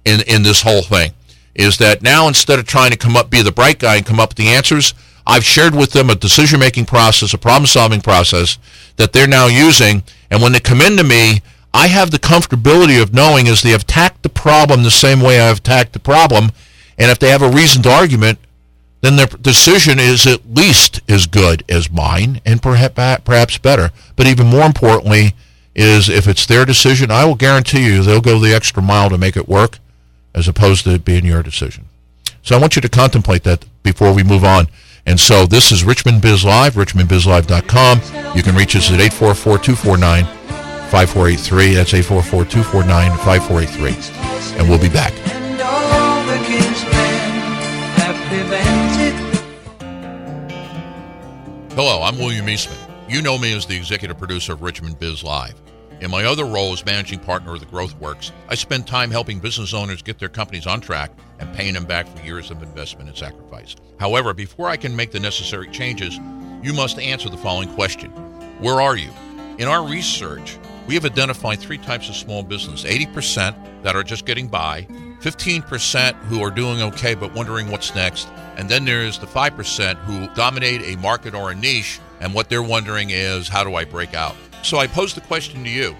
[0.05, 1.11] in, in this whole thing.
[1.55, 4.19] Is that now instead of trying to come up, be the bright guy and come
[4.19, 4.93] up with the answers,
[5.25, 8.57] I've shared with them a decision making process, a problem solving process
[8.95, 10.03] that they're now using.
[10.31, 11.41] And when they come into me,
[11.73, 15.41] I have the comfortability of knowing as they have attacked the problem the same way
[15.41, 16.51] I've attacked the problem.
[16.97, 18.39] And if they have a reasoned argument,
[19.01, 23.91] then their decision is at least as good as mine and perhaps, perhaps better.
[24.15, 25.35] But even more importantly,
[25.75, 29.17] is if it's their decision, I will guarantee you they'll go the extra mile to
[29.17, 29.79] make it work
[30.33, 31.85] as opposed to it being your decision.
[32.41, 34.67] So I want you to contemplate that before we move on.
[35.05, 38.35] And so this is Richmond Biz Live, richmondbizlive.com.
[38.35, 41.75] You can reach us at 844-249-5483.
[41.75, 44.59] That's 844-249-5483.
[44.59, 45.13] And we'll be back.
[51.77, 52.79] Hello, I'm William Eastman.
[53.07, 55.61] You know me as the executive producer of Richmond Biz Live.
[56.01, 59.37] In my other role as managing partner of the Growth Works, I spend time helping
[59.37, 63.09] business owners get their companies on track and paying them back for years of investment
[63.09, 63.75] and sacrifice.
[63.99, 66.19] However, before I can make the necessary changes,
[66.63, 68.09] you must answer the following question
[68.59, 69.11] Where are you?
[69.59, 70.57] In our research,
[70.87, 74.87] we have identified three types of small business 80% that are just getting by,
[75.21, 80.27] 15% who are doing okay but wondering what's next, and then there's the 5% who
[80.35, 84.13] dominate a market or a niche, and what they're wondering is, how do I break
[84.13, 84.35] out?
[84.63, 85.95] So I pose the question to you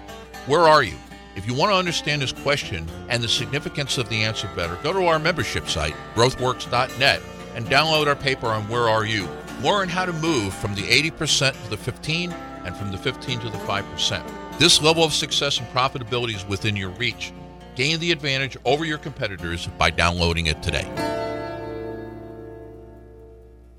[0.46, 0.96] Where are you?
[1.36, 4.92] If you want to understand this question and the significance of the answer better, go
[4.92, 7.22] to our membership site, growthworks.net,
[7.54, 9.28] and download our paper on Where Are You?
[9.62, 12.32] Learn how to move from the 80% to the 15
[12.64, 14.58] and from the 15 to the 5%.
[14.58, 17.32] This level of success and profitability is within your reach.
[17.78, 20.82] Gain the advantage over your competitors by downloading it today.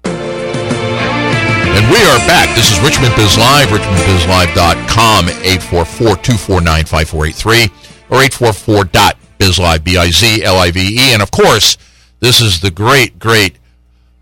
[0.06, 2.56] And we are back.
[2.56, 11.14] This is Richmond Biz Live, richmondbizlive.com, 844-249-5483 or 844.bizlive, B-I-Z-L-I-V-E.
[11.14, 11.78] And of course,
[12.22, 13.58] this is the great, great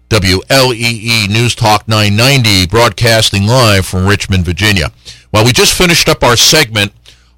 [0.10, 4.92] WLEE News Talk 990 broadcasting live from Richmond, Virginia.
[5.32, 6.94] Well, we just finished up our segment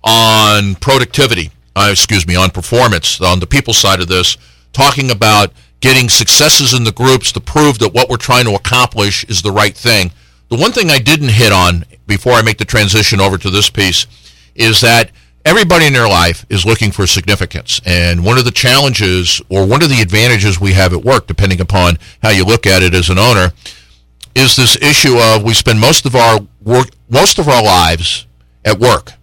[0.06, 4.38] on productivity, uh, excuse me, on performance, on the people side of this,
[4.74, 9.24] talking about getting successes in the groups to prove that what we're trying to accomplish
[9.26, 10.12] is the right thing.
[10.50, 13.70] The one thing I didn't hit on before I make the transition over to this
[13.70, 14.06] piece
[14.56, 15.12] is that
[15.46, 17.80] everybody in their life is looking for significance.
[17.86, 21.62] And one of the challenges or one of the advantages we have at work, depending
[21.62, 23.54] upon how you look at it as an owner,
[24.36, 28.26] is this issue of we spend most of our work, most of our lives
[28.66, 29.14] at work.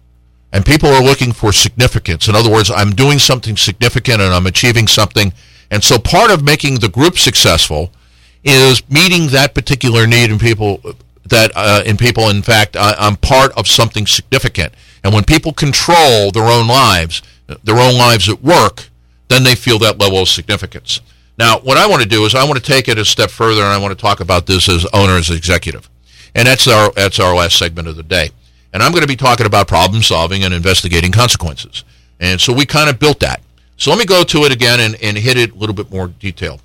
[0.57, 2.27] And people are looking for significance.
[2.27, 5.31] In other words, I'm doing something significant and I'm achieving something
[5.69, 7.91] and so part of making the group successful
[8.43, 10.81] is meeting that particular need in people
[11.25, 14.73] that uh, in people in fact I, I'm part of something significant.
[15.03, 17.21] And when people control their own lives,
[17.63, 18.89] their own lives at work,
[19.27, 21.01] then they feel that level of significance.
[21.37, 23.61] Now, what I want to do is I want to take it a step further
[23.61, 25.89] and I want to talk about this as owner as executive.
[26.33, 28.31] And that's our that's our last segment of the day.
[28.73, 31.83] And I'm going to be talking about problem solving and investigating consequences.
[32.19, 33.41] And so we kind of built that.
[33.77, 36.07] So let me go to it again and, and hit it a little bit more
[36.07, 36.59] detail.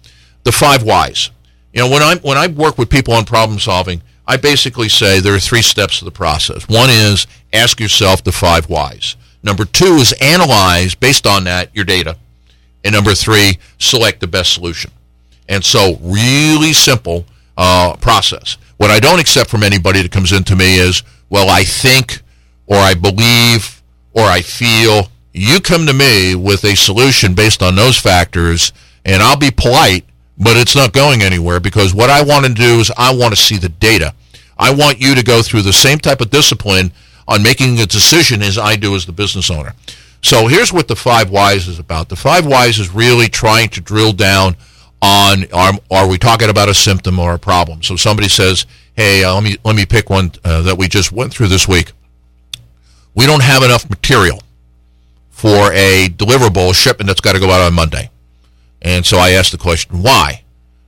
[0.44, 1.30] The five whys.
[1.72, 5.20] You know, when I when I work with people on problem solving, I basically say
[5.20, 6.68] there are three steps to the process.
[6.68, 9.16] One is ask yourself the five whys.
[9.42, 12.16] Number two is analyze based on that your data.
[12.84, 14.90] And number three, select the best solution.
[15.48, 17.26] And so, really simple
[17.56, 18.56] uh, process.
[18.76, 22.20] What I don't accept from anybody that comes into me is, well, I think,
[22.66, 27.74] or I believe, or I feel, you come to me with a solution based on
[27.74, 28.70] those factors,
[29.06, 30.04] and I'll be polite,
[30.36, 33.42] but it's not going anywhere because what I want to do is I want to
[33.42, 34.14] see the data.
[34.58, 36.92] I want you to go through the same type of discipline
[37.26, 39.72] on making a decision as I do as the business owner.
[40.20, 42.10] So here's what the five whys is about.
[42.10, 44.54] The five whys is really trying to drill down
[45.00, 47.82] on are, are we talking about a symptom or a problem?
[47.82, 48.66] So somebody says,
[48.96, 51.66] "Hey, uh, let me let me pick one uh, that we just went through this
[51.66, 51.92] week.
[53.14, 54.42] We don't have enough material."
[55.42, 58.08] for a deliverable shipment that's got to go out on Monday.
[58.80, 60.44] And so I asked the question, why?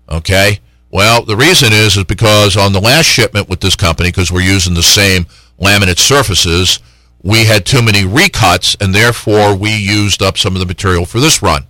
[0.08, 0.60] Okay.
[0.92, 4.42] Well, the reason is is because on the last shipment with this company, because we're
[4.42, 5.26] using the same
[5.60, 6.78] laminate surfaces,
[7.20, 11.18] we had too many recuts, and therefore we used up some of the material for
[11.18, 11.64] this run.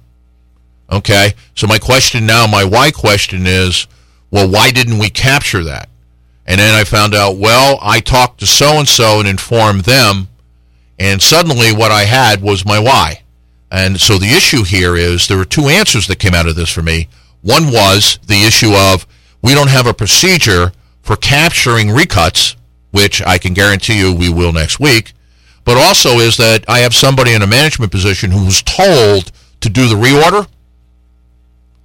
[0.92, 3.86] Okay, so my question now, my why question is,
[4.30, 5.88] well, why didn't we capture that?
[6.46, 10.28] And then I found out, well, I talked to so and so and informed them,
[10.98, 13.22] and suddenly what I had was my why.
[13.70, 16.70] And so the issue here is there were two answers that came out of this
[16.70, 17.08] for me.
[17.40, 19.06] One was the issue of
[19.42, 20.72] we don't have a procedure
[21.02, 22.56] for capturing recuts,
[22.92, 25.12] which I can guarantee you we will next week.
[25.64, 29.68] But also is that I have somebody in a management position who was told to
[29.68, 30.46] do the reorder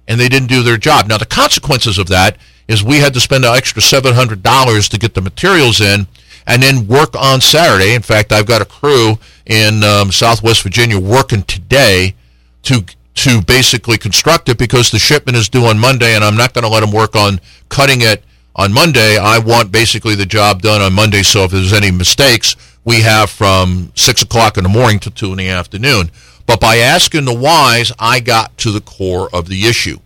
[0.06, 1.06] and they didn't do their job.
[1.06, 2.36] Now, the consequences of that
[2.70, 6.06] is we had to spend an extra $700 to get the materials in
[6.46, 7.94] and then work on Saturday.
[7.94, 12.14] In fact, I've got a crew in um, Southwest Virginia working today
[12.62, 12.84] to
[13.16, 16.62] to basically construct it because the shipment is due on Monday, and I'm not going
[16.62, 18.22] to let them work on cutting it
[18.54, 19.18] on Monday.
[19.18, 21.22] I want basically the job done on Monday.
[21.22, 25.32] So if there's any mistakes, we have from six o'clock in the morning to two
[25.32, 26.10] in the afternoon.
[26.46, 29.98] But by asking the whys, I got to the core of the issue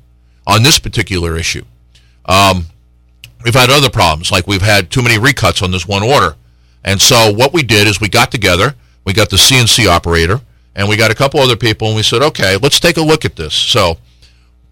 [0.47, 1.65] on this particular issue.
[2.27, 2.67] Um,
[3.45, 6.37] we've had other problems, like we've had too many recuts on this one order.
[6.85, 10.41] And so what we did is we got together, we got the CNC operator,
[10.75, 13.25] and we got a couple other people, and we said, okay, let's take a look
[13.25, 13.55] at this.
[13.55, 13.99] So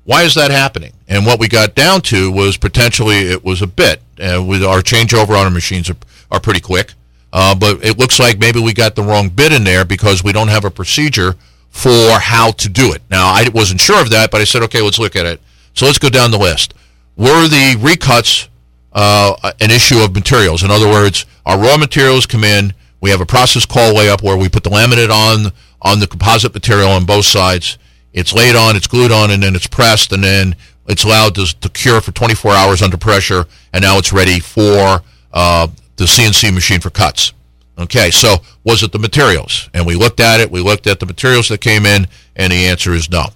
[0.04, 0.92] why is that happening?
[1.08, 4.02] And what we got down to was potentially it was a bit.
[4.20, 5.96] Uh, with our changeover on our machines are,
[6.30, 6.92] are pretty quick,
[7.32, 10.32] uh, but it looks like maybe we got the wrong bit in there because we
[10.32, 11.34] don't have a procedure
[11.70, 13.02] for how to do it.
[13.10, 15.40] Now I wasn't sure of that, but I said, okay, let's look at it.
[15.74, 16.74] So let's go down the list.
[17.22, 18.48] Were the recuts
[18.92, 20.64] uh, an issue of materials?
[20.64, 22.74] In other words, our raw materials come in.
[23.00, 26.52] We have a process call layup where we put the laminate on on the composite
[26.52, 27.78] material on both sides.
[28.12, 30.56] It's laid on, it's glued on, and then it's pressed, and then
[30.88, 35.00] it's allowed to, to cure for 24 hours under pressure, and now it's ready for
[35.32, 37.34] uh, the CNC machine for cuts.
[37.78, 39.70] Okay, so was it the materials?
[39.72, 42.66] And we looked at it, we looked at the materials that came in, and the
[42.66, 43.26] answer is no.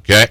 [0.00, 0.26] Okay,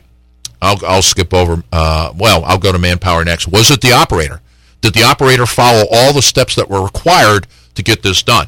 [0.64, 3.48] I'll, I'll skip over, uh, well, I'll go to manpower next.
[3.48, 4.42] Was it the operator?
[4.82, 8.48] Did the operator follow all the steps that were required to get this done?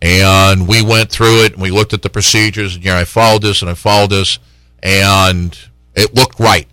[0.00, 2.74] And we went through it and we looked at the procedures.
[2.74, 4.38] And, you know, I followed this and I followed this,
[4.82, 5.58] and
[5.94, 6.68] it looked right.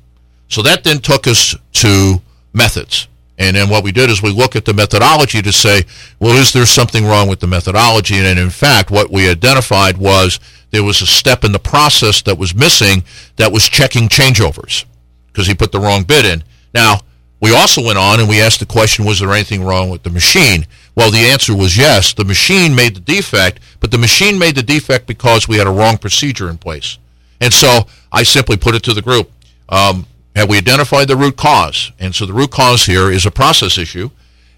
[0.48, 2.22] So that then took us to
[2.54, 3.08] methods.
[3.38, 5.84] And then what we did is we look at the methodology to say,
[6.20, 8.18] well, is there something wrong with the methodology?
[8.18, 10.40] And in fact, what we identified was
[10.72, 13.04] there was a step in the process that was missing
[13.38, 14.86] that was checking changeovers
[15.28, 16.44] because he put the wrong bit in.
[16.74, 17.02] Now,
[17.42, 20.10] we also went on and we asked the question, was there anything wrong with the
[20.10, 20.66] machine?
[20.96, 22.14] Well, the answer was yes.
[22.14, 25.72] The machine made the defect, but the machine made the defect because we had a
[25.72, 26.98] wrong procedure in place.
[27.42, 29.32] And so I simply put it to the group.
[29.70, 31.92] Um, have we identified the root cause?
[32.00, 34.10] And so the root cause here is a process issue,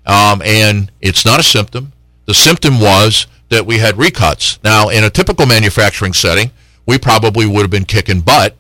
[0.06, 1.94] um, and it's not a symptom.
[2.26, 4.62] The symptom was that we had recuts.
[4.64, 6.52] Now, in a typical manufacturing setting,
[6.86, 8.56] we probably would have been kicking butt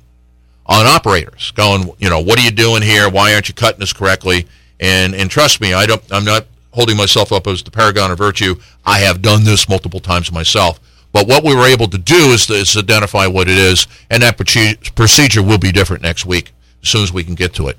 [0.65, 3.09] on operators, going, you know, what are you doing here?
[3.09, 4.47] Why aren't you cutting this correctly?
[4.79, 6.03] And and trust me, I don't.
[6.11, 8.55] I'm not holding myself up as the paragon of virtue.
[8.85, 10.79] I have done this multiple times myself.
[11.11, 14.37] But what we were able to do is, is identify what it is, and that
[14.37, 16.51] procedure will be different next week
[16.83, 17.77] as soon as we can get to it.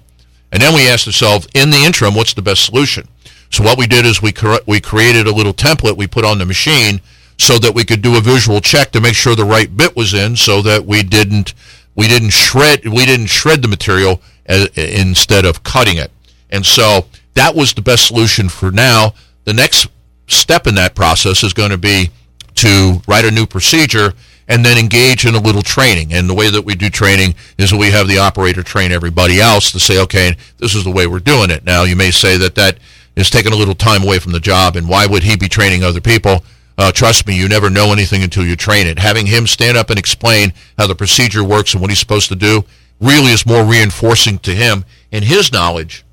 [0.50, 3.06] And then we asked ourselves, in the interim, what's the best solution?
[3.50, 6.38] So what we did is we cre- we created a little template we put on
[6.38, 7.00] the machine
[7.38, 10.14] so that we could do a visual check to make sure the right bit was
[10.14, 11.54] in, so that we didn't
[11.94, 16.10] we didn't shred we didn't shred the material as, instead of cutting it.
[16.50, 19.14] And so that was the best solution for now.
[19.44, 19.88] The next
[20.26, 22.10] step in that process is going to be
[22.56, 24.12] to write a new procedure
[24.48, 26.12] and then engage in a little training.
[26.12, 29.70] And the way that we do training is we have the operator train everybody else
[29.72, 31.64] to say, okay, this is the way we're doing it.
[31.64, 32.78] Now, you may say that that
[33.18, 35.82] is taking a little time away from the job, and why would he be training
[35.82, 36.44] other people?
[36.78, 39.00] Uh, trust me, you never know anything until you train it.
[39.00, 42.36] Having him stand up and explain how the procedure works and what he's supposed to
[42.36, 42.64] do
[43.00, 46.04] really is more reinforcing to him and his knowledge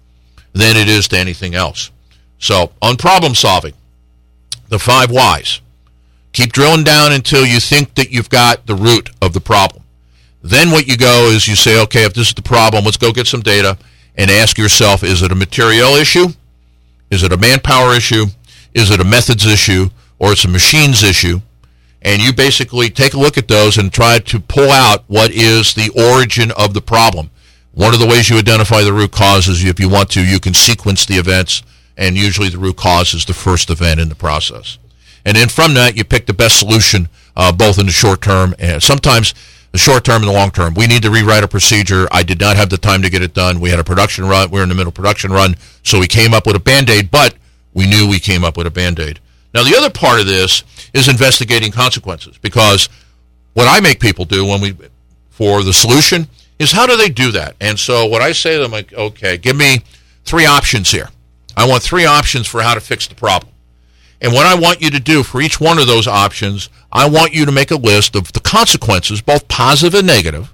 [0.54, 1.92] than it is to anything else.
[2.40, 3.74] So, on problem solving,
[4.70, 5.62] the five whys.
[6.34, 9.84] Keep drilling down until you think that you've got the root of the problem.
[10.42, 13.14] Then what you go is you say, okay, if this is the problem, let's go
[13.14, 13.78] get some data
[14.16, 16.30] and ask yourself, is it a material issue?
[17.10, 18.26] Is it a manpower issue?
[18.74, 19.90] Is it a methods issue?
[20.20, 21.42] Or it's a machines issue?
[22.02, 25.74] And you basically take a look at those and try to pull out what is
[25.74, 27.32] the origin of the problem.
[27.74, 30.40] One of the ways you identify the root cause is if you want to, you
[30.40, 31.64] can sequence the events,
[31.98, 34.78] and usually the root cause is the first event in the process.
[35.26, 38.56] And then from that, you pick the best solution, uh, both in the short term
[38.60, 39.34] and sometimes
[39.76, 40.74] the short term and the long term.
[40.74, 42.08] We need to rewrite a procedure.
[42.10, 43.60] I did not have the time to get it done.
[43.60, 44.50] We had a production run.
[44.50, 47.12] We are in the middle production run, so we came up with a band aid,
[47.12, 47.36] but
[47.74, 49.20] we knew we came up with a band aid.
[49.54, 50.64] Now, the other part of this
[50.94, 52.88] is investigating consequences because
[53.52, 54.78] what I make people do when we
[55.30, 57.58] for the solution is how do they do that?
[57.60, 59.82] And so what I say to them like, okay, give me
[60.24, 61.10] three options here.
[61.58, 63.52] I want three options for how to fix the problem.
[64.26, 67.36] And what I want you to do for each one of those options, I want
[67.36, 70.52] you to make a list of the consequences, both positive and negative.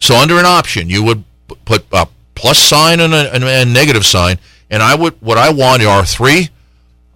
[0.00, 1.22] So under an option, you would
[1.64, 5.52] put a plus sign and a, and a negative sign, and I would what I
[5.52, 6.48] want are three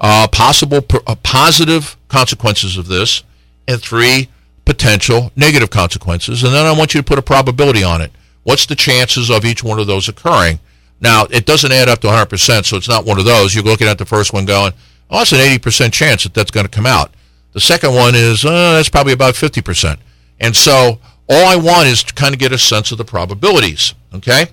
[0.01, 0.79] uh, possible
[1.09, 3.25] uh, positive consequences of this,
[3.67, 4.29] and three
[4.65, 8.13] potential negative consequences, and then I want you to put a probability on it.
[8.45, 10.61] What's the chances of each one of those occurring?
[11.01, 13.57] Now, it doesn't add up to 100%, so it's not one of those.
[13.57, 14.73] You're looking at the first one going,
[15.11, 17.13] oh, it's an 80% chance that that's going to come out.
[17.53, 19.99] The second one is, uh, that's probably about 50%.
[20.41, 20.99] And so
[21.29, 24.49] all I want is to kind of get a sense of the probabilities, okay?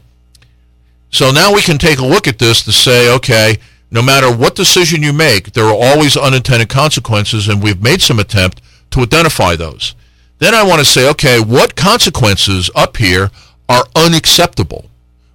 [1.09, 3.57] So now we can take a look at this to say, okay,
[3.91, 8.19] no matter what decision you make, there are always unintended consequences, and we've made some
[8.19, 9.93] attempt to identify those.
[10.39, 13.29] Then I want to say, okay, what consequences up here
[13.69, 14.89] are unacceptable?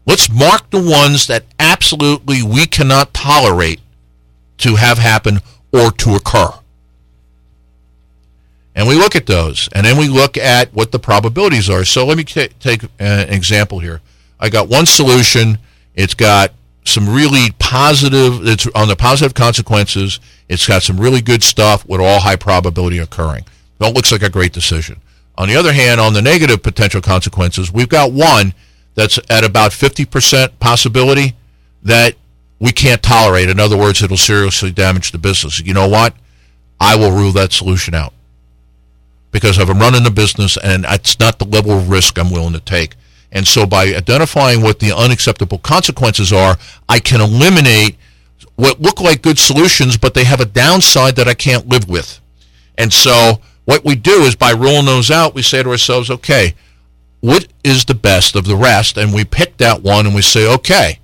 [0.06, 3.80] Let's mark the ones that absolutely we cannot tolerate
[4.58, 5.40] to have happen
[5.72, 6.50] or to occur.
[8.74, 11.84] And we look at those, and then we look at what the probabilities are.
[11.84, 14.00] So let me t- take an example here.
[14.38, 15.58] I got one solution.
[15.96, 16.52] It's got
[16.84, 20.20] some really positive, it's on the positive consequences.
[20.48, 23.44] It's got some really good stuff with all high probability occurring.
[23.80, 25.00] It looks like a great decision.
[25.36, 28.54] On the other hand, on the negative potential consequences, we've got one
[28.94, 31.34] that's at about 50% possibility
[31.82, 32.14] that
[32.60, 33.48] we can't tolerate.
[33.48, 35.60] In other words, it'll seriously damage the business.
[35.60, 36.14] You know what?
[36.80, 38.12] I will rule that solution out
[39.30, 42.60] because I'm running the business and it's not the level of risk I'm willing to
[42.60, 42.94] take.
[43.30, 46.56] And so by identifying what the unacceptable consequences are,
[46.88, 47.96] I can eliminate
[48.56, 52.20] what look like good solutions, but they have a downside that I can't live with.
[52.76, 56.54] And so what we do is by ruling those out, we say to ourselves, okay,
[57.20, 58.96] what is the best of the rest?
[58.96, 61.00] And we pick that one and we say, okay,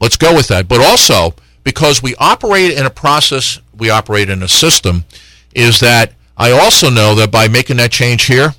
[0.00, 0.68] let's go with that.
[0.68, 1.34] But also,
[1.64, 5.04] because we operate in a process, we operate in a system,
[5.54, 8.54] is that I also know that by making that change here,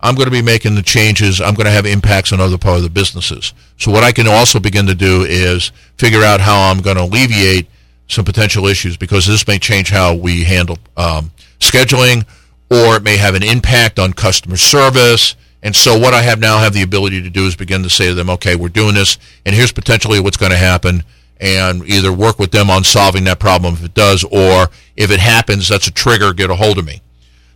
[0.00, 1.40] I'm going to be making the changes.
[1.40, 3.52] I'm going to have impacts on other part of the businesses.
[3.78, 7.02] So what I can also begin to do is figure out how I'm going to
[7.02, 7.66] alleviate
[8.06, 12.26] some potential issues because this may change how we handle um, scheduling,
[12.70, 15.34] or it may have an impact on customer service.
[15.62, 18.08] And so what I have now have the ability to do is begin to say
[18.08, 21.02] to them, okay, we're doing this, and here's potentially what's going to happen,
[21.40, 25.20] and either work with them on solving that problem if it does, or if it
[25.20, 27.02] happens, that's a trigger, get a hold of me.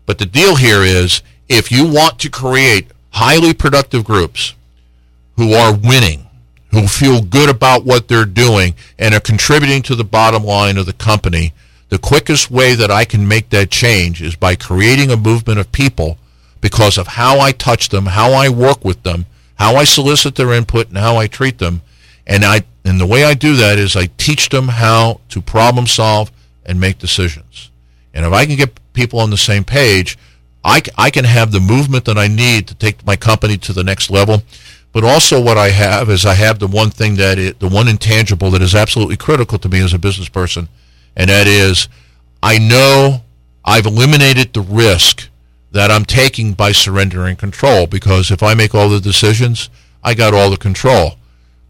[0.05, 4.55] But the deal here is if you want to create highly productive groups
[5.37, 6.27] who are winning,
[6.71, 10.87] who feel good about what they're doing and are contributing to the bottom line of
[10.87, 11.53] the company,
[11.89, 15.71] the quickest way that I can make that change is by creating a movement of
[15.71, 16.17] people
[16.63, 20.55] because of how I touch them, how I work with them, how I solicit their
[20.55, 21.83] input, and how I treat them.
[22.27, 25.87] And I and the way I do that is I teach them how to problem
[25.87, 26.33] solve
[26.65, 27.71] and make decisions.
[28.15, 30.19] And if I can get people on the same page,
[30.65, 33.85] I, I can have the movement that I need to take my company to the
[33.85, 34.43] next level.
[34.93, 37.89] But also, what I have is I have the one thing that it, the one
[37.89, 40.69] intangible that is absolutely critical to me as a business person,
[41.17, 41.89] and that is
[42.43, 43.23] I know
[43.65, 45.31] I've eliminated the risk
[45.73, 47.87] that I'm taking by surrendering control.
[47.87, 49.69] Because if I make all the decisions,
[50.03, 51.17] I got all the control.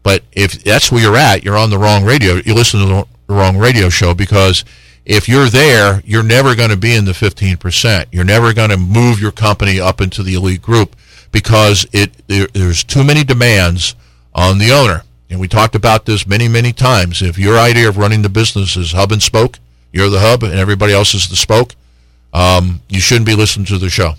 [0.03, 2.35] But if that's where you're at, you're on the wrong radio.
[2.35, 2.85] You listen to
[3.27, 4.65] the wrong radio show because
[5.05, 8.05] if you're there, you're never going to be in the 15%.
[8.11, 10.95] You're never going to move your company up into the elite group
[11.31, 13.95] because it there, there's too many demands
[14.33, 15.03] on the owner.
[15.29, 17.21] And we talked about this many, many times.
[17.21, 19.59] If your idea of running the business is hub and spoke,
[19.91, 21.75] you're the hub and everybody else is the spoke,
[22.33, 24.13] um, you shouldn't be listening to the show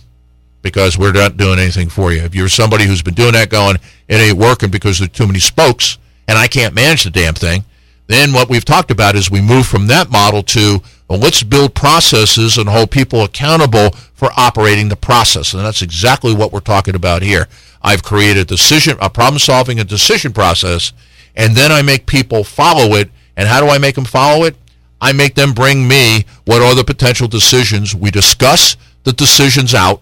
[0.63, 2.23] because we're not doing anything for you.
[2.23, 3.77] If you're somebody who's been doing that going,
[4.09, 7.65] it ain't working because there's too many spokes and I can't manage the damn thing,
[8.07, 11.75] then what we've talked about is we move from that model to well, let's build
[11.75, 15.53] processes and hold people accountable for operating the process.
[15.53, 17.47] And that's exactly what we're talking about here.
[17.83, 20.93] I've created a decision, a problem solving a decision process,
[21.37, 23.11] and then I make people follow it.
[23.37, 24.57] And how do I make them follow it?
[25.05, 27.95] I make them bring me what are the potential decisions.
[27.95, 30.01] We discuss the decisions out,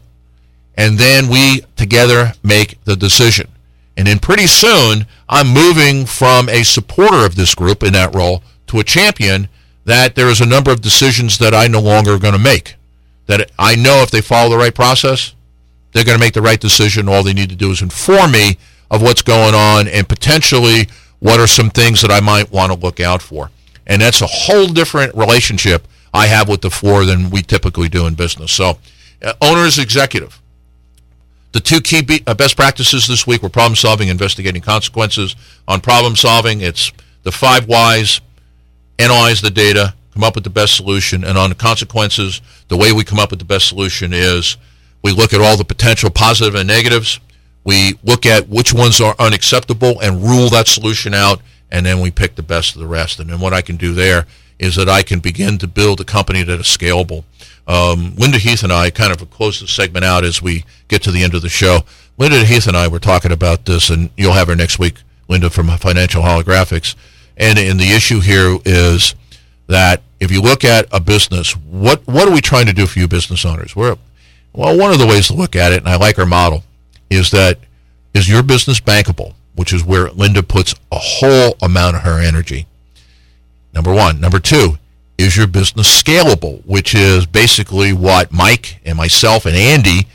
[0.76, 3.48] and then we together make the decision.
[3.96, 8.44] And then pretty soon, I'm moving from a supporter of this group in that role
[8.68, 9.48] to a champion
[9.86, 12.76] that there is a number of decisions that I no longer going to make.
[13.26, 15.34] That I know if they follow the right process,
[15.90, 17.08] they're going to make the right decision.
[17.08, 18.56] All they need to do is inform me
[18.88, 20.86] of what's going on and potentially
[21.18, 23.50] what are some things that I might want to look out for.
[23.86, 28.06] And that's a whole different relationship I have with the floor than we typically do
[28.06, 28.52] in business.
[28.52, 28.78] So,
[29.22, 30.40] uh, owner is executive.
[31.52, 35.36] The two key be- uh, best practices this week were problem solving, investigating consequences.
[35.68, 38.20] On problem solving, it's the five whys,
[38.98, 41.24] analyze the data, come up with the best solution.
[41.24, 44.56] And on the consequences, the way we come up with the best solution is
[45.02, 47.20] we look at all the potential positive and negatives.
[47.64, 51.40] We look at which ones are unacceptable and rule that solution out,
[51.72, 53.18] and then we pick the best of the rest.
[53.18, 54.26] And then what I can do there
[54.58, 57.24] is that I can begin to build a company that is scalable.
[57.66, 61.10] Um, Linda Heath and I kind of close the segment out as we get to
[61.10, 61.80] the end of the show.
[62.18, 64.96] Linda Heath and I were talking about this, and you'll have her next week,
[65.28, 66.94] Linda from Financial Holographics.
[67.38, 69.14] And, and the issue here is
[69.66, 72.98] that if you look at a business, what what are we trying to do for
[72.98, 73.74] you business owners?
[73.74, 73.96] We're,
[74.52, 76.64] well, one of the ways to look at it, and I like our model,
[77.08, 77.58] is that
[78.12, 82.66] is your business bankable, which is where Linda puts a whole amount of her energy.
[83.72, 84.20] Number one.
[84.20, 84.78] Number two,
[85.18, 90.06] is your business scalable, which is basically what Mike and myself and Andy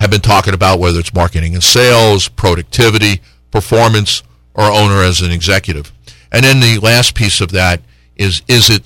[0.00, 3.20] have been talking about, whether it's marketing and sales, productivity,
[3.50, 4.22] performance,
[4.54, 5.92] or owner as an executive.
[6.32, 7.80] And then the last piece of that
[8.16, 8.82] is is it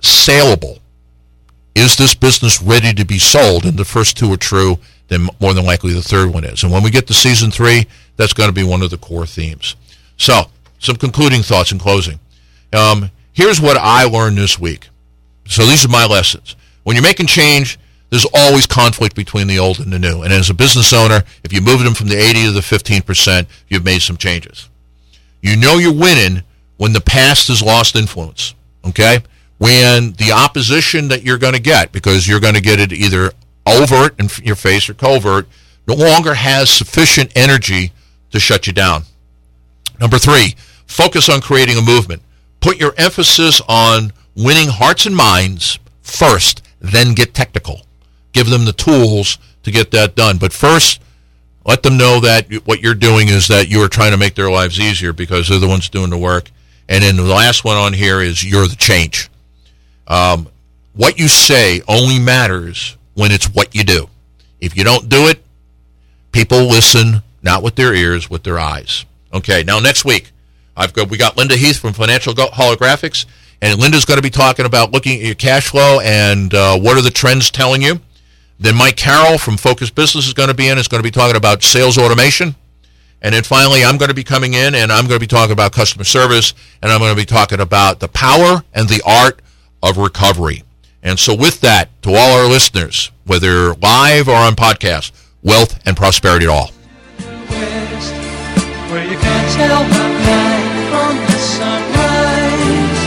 [0.00, 0.78] saleable?
[1.74, 3.64] Is this business ready to be sold?
[3.64, 6.62] And the first two are true, then more than likely the third one is.
[6.62, 7.86] And when we get to season three,
[8.16, 9.76] that's going to be one of the core themes.
[10.16, 10.44] So,
[10.78, 12.20] some concluding thoughts in closing.
[12.72, 14.88] Um, here's what I learned this week.
[15.48, 16.56] So, these are my lessons.
[16.84, 17.78] When you're making change,
[18.10, 20.22] there's always conflict between the old and the new.
[20.22, 23.46] And as a business owner, if you move them from the 80 to the 15%,
[23.68, 24.68] you've made some changes.
[25.42, 26.44] You know you're winning
[26.76, 28.54] when the past has lost influence.
[28.86, 29.18] Okay?
[29.58, 33.32] When the opposition that you're going to get, because you're going to get it either
[33.66, 35.48] overt in your face or covert,
[35.88, 37.92] no longer has sufficient energy
[38.34, 39.04] to shut you down.
[40.00, 40.54] Number three,
[40.86, 42.20] focus on creating a movement.
[42.60, 47.82] Put your emphasis on winning hearts and minds first, then get technical.
[48.32, 50.38] Give them the tools to get that done.
[50.38, 51.00] But first,
[51.64, 54.50] let them know that what you're doing is that you are trying to make their
[54.50, 56.50] lives easier because they're the ones doing the work.
[56.88, 59.30] And then the last one on here is you're the change.
[60.08, 60.48] Um,
[60.94, 64.08] what you say only matters when it's what you do.
[64.60, 65.42] If you don't do it,
[66.32, 69.04] people listen not with their ears, with their eyes.
[69.32, 70.32] Okay, now next week,
[70.76, 73.26] I've got we got Linda Heath from Financial Holographics,
[73.62, 76.96] and Linda's going to be talking about looking at your cash flow and uh, what
[76.96, 78.00] are the trends telling you.
[78.58, 80.78] Then Mike Carroll from Focus Business is going to be in.
[80.78, 82.56] Is going to be talking about sales automation.
[83.20, 85.52] And then finally, I'm going to be coming in and I'm going to be talking
[85.52, 89.40] about customer service and I'm going to be talking about the power and the art
[89.82, 90.62] of recovery.
[91.02, 95.96] And so, with that, to all our listeners, whether live or on podcast, wealth and
[95.96, 96.70] prosperity to all.
[98.94, 103.02] Where you can't tell the night from the sunrise,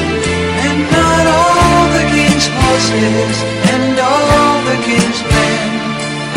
[0.68, 3.36] and not all the king's horses
[3.72, 5.70] and all the king's men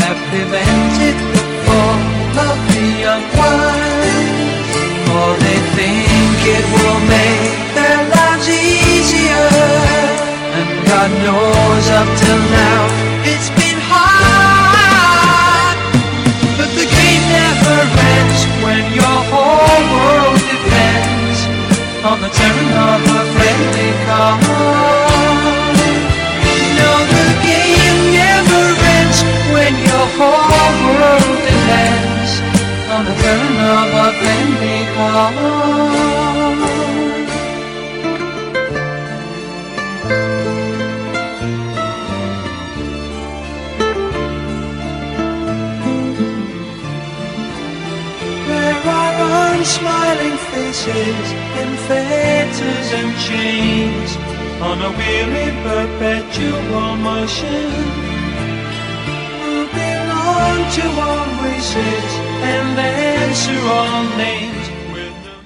[0.03, 2.01] have prevented the fall
[2.46, 4.70] of the young ones,
[5.07, 6.66] for they think it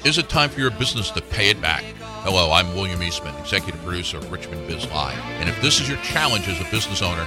[0.04, 1.82] Is it time for your business to pay it back?
[2.24, 5.18] Hello, I'm William Eastman, executive producer of Richmond Biz Live.
[5.40, 7.26] And if this is your challenge as a business owner,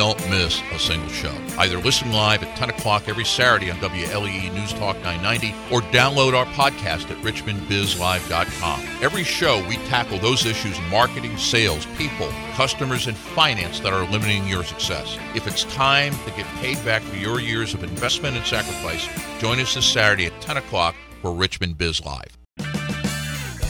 [0.00, 1.34] don't miss a single show.
[1.58, 6.32] Either listen live at 10 o'clock every Saturday on WLEE News Talk 990 or download
[6.32, 8.80] our podcast at richmondbizlive.com.
[9.02, 14.10] Every show, we tackle those issues in marketing, sales, people, customers, and finance that are
[14.10, 15.18] limiting your success.
[15.34, 19.06] If it's time to get paid back for your years of investment and sacrifice,
[19.38, 22.39] join us this Saturday at 10 o'clock for Richmond Biz Live.